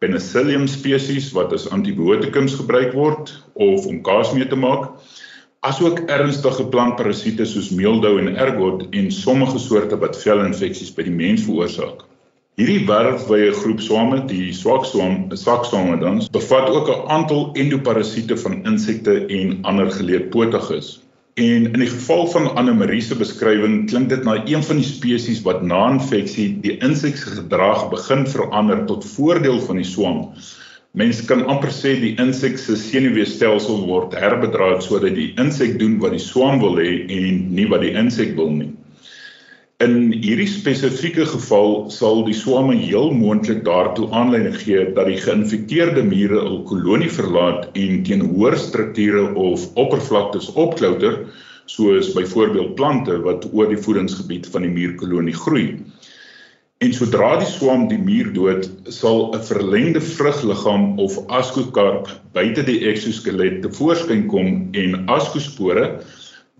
penicillium 0.00 0.64
spesies 0.64 1.28
wat 1.36 1.52
as 1.52 1.68
antibiotikums 1.68 2.56
gebruik 2.62 2.96
word 2.96 3.36
of 3.60 3.84
om 3.92 4.00
kaas 4.08 4.32
mee 4.32 4.48
te 4.48 4.56
maak 4.56 4.88
asook 5.64 6.02
ernstige 6.12 6.66
plantparasiete 6.72 7.46
soos 7.48 7.70
meeldou 7.72 8.18
en 8.20 8.34
ergot 8.36 8.82
en 8.90 9.06
sommige 9.12 9.58
soorte 9.58 9.96
wat 10.02 10.18
velinfeksies 10.20 10.92
by 10.96 11.06
die 11.06 11.14
mens 11.14 11.46
veroorsaak. 11.46 12.02
Hierdie 12.60 12.84
werfwye 12.86 13.48
groep 13.56 13.80
swame, 13.82 14.20
die 14.30 14.52
swakswam, 14.54 15.24
swakswame 15.34 15.96
dan, 16.02 16.20
bevat 16.36 16.68
ook 16.70 16.90
'n 16.92 17.08
aantal 17.16 17.48
endoparasiete 17.62 18.36
van 18.36 18.60
insekte 18.72 19.16
en 19.26 19.58
ander 19.62 19.90
geleedpotiges. 19.90 21.00
En 21.34 21.66
in 21.72 21.80
die 21.80 21.90
geval 21.90 22.26
van 22.26 22.54
Anne-Marie 22.54 23.02
se 23.02 23.16
beskrywing 23.16 23.88
klink 23.90 24.08
dit 24.08 24.22
na 24.24 24.36
een 24.46 24.62
van 24.62 24.76
die 24.76 24.86
spesies 24.86 25.42
wat 25.42 25.62
na 25.62 25.90
infeksie 25.90 26.60
die 26.60 26.76
insekgedrag 26.78 27.88
begin 27.90 28.26
verander 28.26 28.84
tot 28.86 29.04
voordeel 29.16 29.58
van 29.60 29.76
die 29.76 29.88
swam. 29.88 30.20
Mense 30.94 31.24
kan 31.26 31.40
amper 31.50 31.72
sê 31.74 31.96
die 31.98 32.12
insek 32.22 32.54
se 32.62 32.76
senuweestelsel 32.78 33.80
word 33.88 34.12
herbedraad 34.14 34.84
sodat 34.84 35.16
die 35.16 35.32
insek 35.42 35.72
doen 35.80 35.96
wat 36.02 36.12
die 36.14 36.22
swam 36.22 36.60
wil 36.62 36.76
hê 36.78 36.92
en 37.10 37.40
nie 37.56 37.64
wat 37.72 37.82
die 37.82 37.90
insek 37.98 38.36
wil 38.38 38.52
nie. 38.54 38.68
In 39.82 40.12
hierdie 40.12 40.46
spesifieke 40.46 41.26
geval 41.26 41.90
sal 41.90 42.22
die 42.28 42.36
swamme 42.38 42.76
heel 42.78 43.10
moontlik 43.10 43.64
daartoe 43.66 44.06
aanleiding 44.20 44.54
gee 44.60 44.84
dat 44.94 45.10
die 45.10 45.18
geïnfekteerde 45.24 46.06
mure 46.12 46.44
'n 46.44 46.62
kolonie 46.70 47.10
verlaat 47.16 47.66
en 47.74 48.04
teen 48.06 48.22
hoër 48.28 48.54
strukture 48.68 49.26
of 49.34 49.66
oppervlaktes 49.74 50.52
opklouter, 50.54 51.18
soos 51.66 52.14
byvoorbeeld 52.14 52.74
plante 52.78 53.18
wat 53.26 53.50
oor 53.50 53.66
die 53.66 53.82
voedingsgebied 53.88 54.46
van 54.54 54.62
die 54.62 54.74
muurkolonie 54.78 55.34
groei. 55.42 55.68
En 56.82 56.92
sodra 56.92 57.36
die 57.38 57.46
swam 57.46 57.84
die 57.90 58.00
muur 58.02 58.32
dood, 58.34 58.64
sal 58.90 59.20
'n 59.36 59.42
verlengde 59.48 60.00
vrugliggaam 60.02 60.98
of 61.04 61.18
askokarp 61.38 62.08
buite 62.34 62.64
die 62.66 62.80
eksoskelet 62.90 63.60
tevoorskyn 63.62 64.24
kom 64.32 64.48
en 64.82 64.96
askospore 65.16 65.84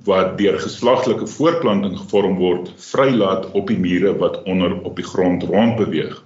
wat 0.07 0.37
deur 0.39 0.59
geslaglike 0.63 1.27
voortplanting 1.27 1.97
gevorm 1.99 2.37
word, 2.39 2.71
vrylaat 2.91 3.51
op 3.61 3.67
die 3.73 3.79
mure 3.79 4.15
wat 4.23 4.43
onder 4.45 4.77
op 4.83 4.97
die 4.97 5.09
grond 5.11 5.43
rond 5.51 5.77
beweeg. 5.83 6.23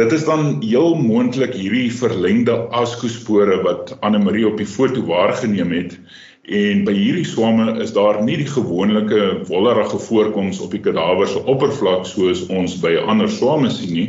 Dit 0.00 0.12
is 0.12 0.24
dan 0.24 0.62
heel 0.62 0.94
moontlik 0.98 1.54
hierdie 1.54 1.92
verlengde 1.92 2.56
askospore 2.80 3.60
wat 3.68 3.96
Anne 4.00 4.18
Marie 4.18 4.46
op 4.48 4.56
die 4.56 4.66
foto 4.66 5.04
waargeneem 5.06 5.76
het 5.76 6.00
en 6.46 6.84
by 6.86 6.92
hierdie 6.94 7.26
swamme 7.26 7.72
is 7.82 7.92
daar 7.92 8.20
nie 8.22 8.36
die 8.38 8.46
gewone 8.46 9.02
wollerige 9.48 9.98
voorkoms 9.98 10.60
op 10.62 10.70
die 10.70 10.80
kadaver 10.80 11.26
se 11.26 11.42
oppervlak 11.42 12.06
soos 12.06 12.46
ons 12.48 12.76
by 12.80 12.96
ander 13.02 13.28
swamme 13.28 13.70
sien 13.70 13.92
nie, 13.92 14.08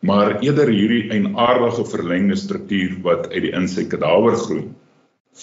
maar 0.00 0.40
eerder 0.44 0.68
hierdie 0.68 1.08
eienaardige 1.10 1.84
verlengde 1.88 2.36
struktuur 2.36 3.00
wat 3.02 3.30
uit 3.32 3.42
die 3.42 3.54
insek 3.56 3.88
kadaver 3.88 4.36
groei. 4.36 4.64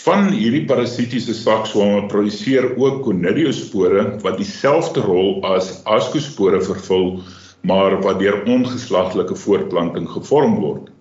Van 0.04 0.30
hierdie 0.30 0.66
parasitiese 0.70 1.34
sakswame 1.34 2.06
produseer 2.12 2.76
ook 2.78 3.02
conidiospore 3.06 4.20
wat 4.22 4.38
dieselfde 4.38 5.02
rol 5.02 5.42
as 5.48 5.82
ascospore 5.86 6.62
vervul, 6.62 7.24
maar 7.64 7.98
wat 8.04 8.20
deur 8.20 8.44
ongeslaglike 8.46 9.36
voortplanting 9.36 10.06
gevorm 10.10 10.60
word. 10.62 10.92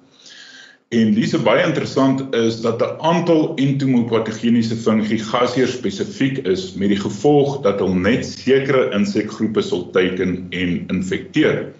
En 0.94 1.08
dis 1.14 1.32
baie 1.42 1.64
interessant 1.66 2.20
is 2.38 2.60
dat 2.62 2.82
'n 2.82 3.00
aantal 3.02 3.56
entomopatogeniese 3.58 4.76
fungi 4.76 5.18
gasheer 5.18 5.66
spesifiek 5.66 6.38
is 6.46 6.74
met 6.74 6.88
die 6.88 7.00
gevolg 7.00 7.56
dat 7.64 7.80
hulle 7.82 7.98
net 8.04 8.26
sekere 8.26 8.84
insekgroepe 8.94 9.62
sal 9.62 9.90
teiken 9.90 10.46
en 10.50 10.84
infekteer. 10.86 11.74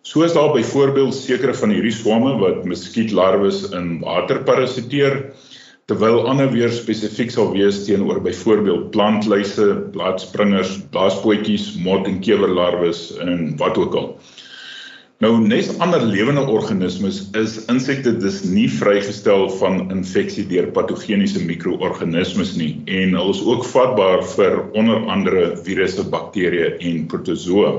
Soos 0.00 0.32
daar 0.32 0.52
byvoorbeeld 0.52 1.14
sekere 1.14 1.54
van 1.54 1.70
hierdie 1.76 1.92
swamme 1.92 2.38
wat 2.40 2.64
muskietlarwes 2.64 3.68
in 3.70 4.00
water 4.00 4.42
parasiteer, 4.48 5.20
terwyl 5.84 6.24
ander 6.26 6.48
weer 6.50 6.72
spesifiek 6.72 7.30
sal 7.30 7.52
wees 7.52 7.84
teenoor 7.84 8.22
byvoorbeeld 8.24 8.90
plantluise, 8.90 9.90
blaadspringers, 9.92 10.78
blaaspootjies, 10.90 11.74
mot 11.76 12.06
en 12.06 12.20
kewerlarwes 12.20 13.10
en 13.18 13.56
wat 13.56 13.76
ook 13.76 13.94
al. 13.94 14.14
Nou 15.20 15.34
nes 15.36 15.66
ander 15.84 16.00
lewende 16.00 16.40
organismes 16.48 17.18
is 17.36 17.58
insekte 17.68 18.14
dus 18.16 18.38
nie 18.48 18.70
vrygestel 18.72 19.50
van 19.60 19.82
infeksie 19.92 20.46
deur 20.48 20.70
patogeniese 20.72 21.42
mikroorganismes 21.44 22.54
nie 22.56 22.70
en 22.88 23.12
hulle 23.18 23.34
is 23.34 23.42
ook 23.44 23.66
vatbaar 23.68 24.24
vir 24.30 24.56
onder 24.80 25.04
andere 25.12 25.42
virusse, 25.66 26.06
bakterieë 26.14 26.70
en 26.88 27.02
protozoa. 27.12 27.74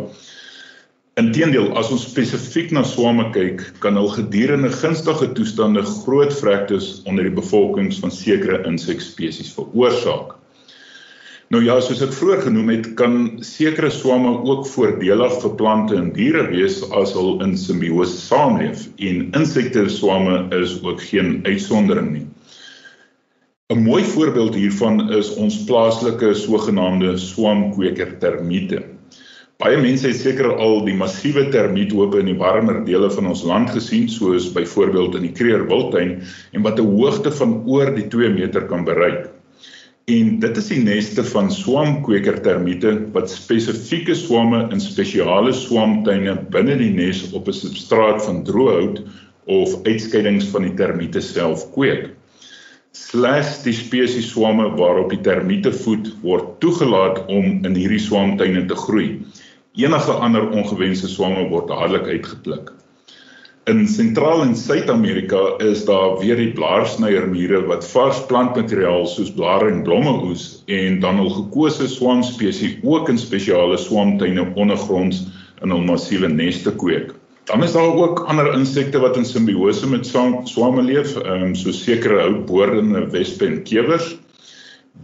Inteendeel, 1.17 1.71
as 1.81 1.89
ons 1.89 2.05
spesifiek 2.11 2.69
na 2.77 2.85
swamme 2.85 3.25
kyk, 3.33 3.65
kan 3.81 3.97
hul 3.97 4.13
gedurende 4.19 4.69
gunstige 4.77 5.31
toestande 5.33 5.81
groot 5.81 6.37
vrektes 6.43 6.91
onder 7.09 7.25
die 7.25 7.33
bevolkings 7.41 8.03
van 8.05 8.13
sekere 8.13 8.61
insekspesies 8.69 9.49
veroorsaak. 9.57 10.37
Nou 11.51 11.59
ja, 11.65 11.73
soos 11.83 11.99
ek 11.99 12.13
vroeër 12.15 12.45
genoem 12.45 12.69
het, 12.71 12.85
kan 12.95 13.15
sekere 13.43 13.89
swamme 13.91 14.29
ook 14.47 14.61
voordelig 14.71 15.33
vir 15.41 15.51
plante 15.59 15.97
en 15.99 16.05
diere 16.15 16.45
wees 16.47 16.77
as 16.95 17.11
hulle 17.11 17.43
in 17.43 17.57
simbiose 17.59 18.21
saamleef 18.21 18.85
en 19.03 19.25
insekte 19.35 19.83
swamme 19.91 20.37
is 20.55 20.77
ook 20.79 21.03
geen 21.09 21.41
uitsondering 21.43 22.07
nie. 22.13 22.23
'n 23.75 23.83
Mooi 23.83 24.05
voorbeeld 24.13 24.55
hiervan 24.55 25.11
is 25.17 25.33
ons 25.35 25.57
plaaslike 25.67 26.31
sogenaamde 26.39 27.17
swamkweker 27.17 28.15
termiete. 28.23 28.79
Baie 29.59 29.83
mense 29.83 30.07
het 30.07 30.21
seker 30.23 30.53
al 30.55 30.85
die 30.87 30.95
massiewe 30.95 31.49
termiethope 31.51 32.23
in 32.23 32.31
die 32.31 32.39
warmer 32.39 32.79
dele 32.87 33.11
van 33.11 33.27
ons 33.27 33.43
land 33.43 33.75
gesien, 33.75 34.07
soos 34.07 34.47
byvoorbeeld 34.55 35.19
in 35.19 35.27
die 35.27 35.35
Kreer 35.35 35.67
Wildtuin 35.67 36.15
en 36.53 36.63
wat 36.63 36.79
'n 36.79 36.95
hoogte 36.95 37.31
van 37.43 37.59
oor 37.67 37.95
die 37.95 38.07
2 38.07 38.29
meter 38.39 38.71
kan 38.71 38.87
bereik. 38.87 39.30
En 40.11 40.31
dit 40.43 40.57
is 40.59 40.67
die 40.67 40.79
neste 40.83 41.23
van 41.23 41.51
swamkweker 41.53 42.39
termiete 42.43 42.89
wat 43.15 43.29
spesifieke 43.31 44.15
swamme 44.17 44.65
in 44.73 44.81
spesiale 44.83 45.53
swamtuine 45.55 46.33
binne 46.51 46.75
die 46.81 46.89
nes 46.95 47.21
op 47.37 47.47
'n 47.47 47.55
substraat 47.59 48.19
van 48.25 48.41
droëhout 48.47 48.99
of 49.45 49.77
uitskeidings 49.87 50.49
van 50.55 50.67
die 50.67 50.73
termiete 50.81 51.21
self 51.21 51.63
kweek. 51.75 52.09
Slegs 52.91 53.61
die 53.63 53.75
spesies 53.77 54.27
swamme 54.33 54.67
waarop 54.81 55.15
die 55.15 55.21
termiete 55.29 55.71
voed 55.71 56.11
word 56.25 56.59
toegelaat 56.59 57.23
om 57.27 57.63
in 57.63 57.75
hierdie 57.75 58.03
swamtuine 58.09 58.65
te 58.67 58.75
groei. 58.75 59.07
Enige 59.79 60.11
ander 60.11 60.49
ongewenste 60.49 61.07
swamme 61.07 61.47
word 61.53 61.71
dadelik 61.71 62.07
uitgepluk. 62.17 62.73
In 63.69 63.87
Sentraal 63.87 64.41
en 64.41 64.55
Suid-Amerika 64.55 65.41
is 65.61 65.83
daar 65.85 66.15
weer 66.17 66.39
die 66.39 66.49
blaarsnyermure 66.57 67.59
wat 67.69 67.85
vars 67.91 68.23
plantmateriaal 68.25 69.05
soos 69.05 69.29
blare 69.35 69.67
en 69.69 69.83
blomme 69.85 70.15
oes 70.25 70.45
en 70.65 70.97
dan 71.03 71.19
hul 71.21 71.29
gekose 71.35 71.85
swamspesies 71.91 72.79
ook 72.81 73.11
in 73.13 73.21
spesiale 73.21 73.77
swamtuine 73.77 74.47
ondergronds 74.57 75.21
in 75.61 75.75
hul 75.75 75.85
massiewe 75.85 76.31
neste 76.33 76.73
kweek. 76.73 77.13
Dan 77.51 77.61
is 77.61 77.77
daar 77.77 77.93
ook 78.01 78.23
ander 78.33 78.49
insekte 78.55 78.97
wat 79.05 79.21
in 79.21 79.29
simbiose 79.29 79.85
met 79.93 80.09
swamme 80.09 80.81
leef, 80.81 81.13
um, 81.21 81.53
so 81.53 81.69
sekere 81.69 82.17
houtboordende 82.23 83.11
wespe 83.13 83.45
en 83.45 83.61
kewers. 83.61 84.15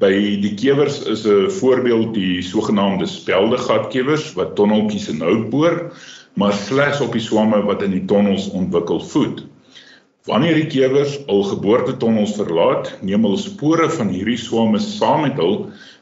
By 0.02 0.16
die 0.42 0.56
kewers 0.58 1.04
is 1.06 1.30
'n 1.30 1.52
voorbeeld 1.62 2.18
die 2.18 2.42
sogenaamde 2.42 3.06
speldegatkewers 3.06 4.34
wat 4.34 4.56
tonneltjies 4.58 5.10
in 5.14 5.22
hout 5.22 5.50
boor, 5.54 5.92
maar 6.38 6.54
slegs 6.54 7.02
op 7.02 7.16
die 7.18 7.24
swamme 7.24 7.64
wat 7.66 7.82
in 7.82 7.96
die 7.96 8.06
tonnels 8.06 8.52
ontwikkel 8.54 9.02
voed. 9.12 9.42
Wanneer 10.30 10.58
die 10.60 10.68
kewers 10.70 11.18
al 11.32 11.44
geboortetonnels 11.50 12.36
verlaat, 12.38 12.92
neem 13.02 13.24
hulle 13.26 13.40
spore 13.42 13.88
van 13.96 14.12
hierdie 14.12 14.38
swamme 14.38 14.80
saam 14.84 15.24
met 15.26 15.40
hul 15.42 15.62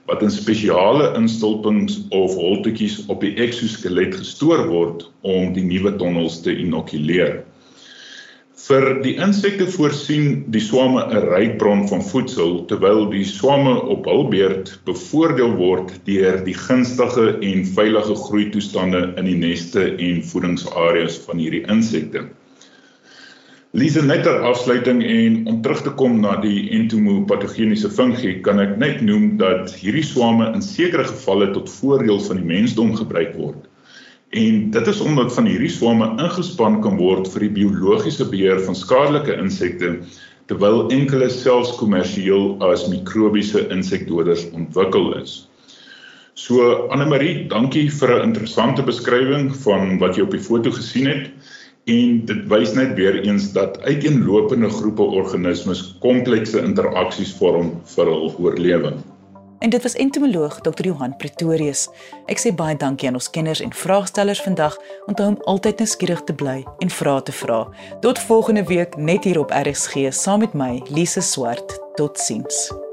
wat 0.10 0.22
in 0.26 0.34
spesiale 0.34 1.12
instulpings 1.18 2.00
of 2.14 2.36
holtetjies 2.38 3.00
op 3.10 3.24
die 3.26 3.36
eksoskelet 3.42 4.18
gestoor 4.18 4.66
word 4.70 5.08
om 5.26 5.54
die 5.56 5.64
nuwe 5.66 5.96
tonnels 6.02 6.42
te 6.46 6.54
inokuleer. 6.54 7.40
Vir 8.66 8.86
die 9.04 9.12
insekte 9.22 9.66
voorsien 9.70 10.30
die 10.54 10.62
swamme 10.68 11.02
'n 11.06 11.26
ryk 11.32 11.52
bron 11.62 11.84
van 11.90 12.00
voedsel 12.12 12.54
terwyl 12.70 13.04
die 13.12 13.26
swamme 13.32 13.74
op 13.96 14.08
hul 14.10 14.24
beurt 14.32 14.72
bevoordeel 14.88 15.52
word 15.60 15.92
deur 16.08 16.40
die 16.48 16.56
gunstige 16.62 17.26
en 17.50 17.62
veilige 17.76 18.16
groei 18.24 18.48
toestande 18.56 19.04
in 19.22 19.30
die 19.30 19.36
neste 19.44 19.84
en 20.08 20.24
voedingsareas 20.32 21.20
van 21.28 21.44
hierdie 21.44 21.62
insekte. 21.76 22.26
Lise 23.84 24.02
netter 24.08 24.42
afsluiting 24.50 25.04
en 25.04 25.38
om 25.54 25.62
terug 25.62 25.86
te 25.86 25.94
kom 26.02 26.18
na 26.26 26.34
die 26.42 26.66
entomopatogeniese 26.80 27.94
fungie 28.00 28.40
kan 28.50 28.64
ek 28.66 28.78
net 28.82 29.06
noem 29.12 29.36
dat 29.46 29.78
hierdie 29.78 30.08
swamme 30.10 30.50
in 30.58 30.66
sekere 30.72 31.06
gevalle 31.14 31.52
tot 31.54 31.70
voordeel 31.78 32.18
van 32.32 32.42
die 32.42 32.52
mensdom 32.56 32.98
gebruik 32.98 33.38
word. 33.38 33.62
En 34.30 34.70
dit 34.72 34.88
is 34.88 35.00
omdat 35.00 35.34
van 35.34 35.46
hierdie 35.46 35.70
swamme 35.70 36.08
ingespan 36.18 36.82
kan 36.82 36.98
word 36.98 37.28
vir 37.34 37.46
die 37.46 37.54
biologiese 37.60 38.26
beheer 38.30 38.60
van 38.66 38.76
skadelike 38.76 39.36
insekte 39.38 40.00
terwyl 40.50 40.90
enkele 40.94 41.30
selfs 41.30 41.76
kommersieel 41.80 42.56
as 42.66 42.88
mikrobiese 42.90 43.68
insekdoders 43.74 44.46
ontwikkel 44.52 45.14
is. 45.22 45.46
So 46.36 46.88
Anne 46.92 47.06
Marie, 47.08 47.48
dankie 47.48 47.88
vir 47.90 48.12
'n 48.16 48.28
interessante 48.30 48.84
beskrywing 48.84 49.56
van 49.64 49.98
wat 50.00 50.18
jy 50.18 50.24
op 50.24 50.32
die 50.32 50.44
foto 50.48 50.72
gesien 50.72 51.08
het 51.08 51.32
en 51.86 52.26
dit 52.26 52.42
wys 52.50 52.74
net 52.74 52.96
weer 52.98 53.22
eens 53.24 53.52
dat 53.54 53.80
uiteenlopende 53.86 54.70
groepe 54.70 55.02
organismes 55.02 55.96
komplekse 56.02 56.60
interaksies 56.60 57.34
vorm 57.40 57.78
vir 57.96 58.06
hul 58.06 58.34
oorlewing. 58.40 59.00
En 59.66 59.72
dit 59.72 59.82
was 59.82 59.94
entomoloog 59.94 60.62
Dr. 60.62 60.86
Johan 60.86 61.16
Pretorius. 61.18 61.88
Ek 62.30 62.38
sê 62.38 62.52
baie 62.54 62.78
dankie 62.78 63.10
aan 63.10 63.18
ons 63.18 63.32
kenners 63.34 63.64
en 63.66 63.74
vraagstellers 63.74 64.44
vandag. 64.46 64.78
Onthou 65.10 65.32
om 65.32 65.40
altyd 65.50 65.82
nuuskierig 65.82 66.22
te 66.30 66.38
bly 66.38 66.60
en 66.86 66.94
vrae 67.00 67.26
te 67.26 67.34
vra. 67.42 67.64
Tot 68.06 68.22
volgende 68.30 68.68
week 68.70 68.94
net 68.96 69.26
hier 69.26 69.42
op 69.42 69.58
RSG 69.66 70.14
saam 70.14 70.46
met 70.46 70.54
my, 70.54 70.84
Lise 70.94 71.26
Swart. 71.26 71.80
Totsiens. 71.98 72.85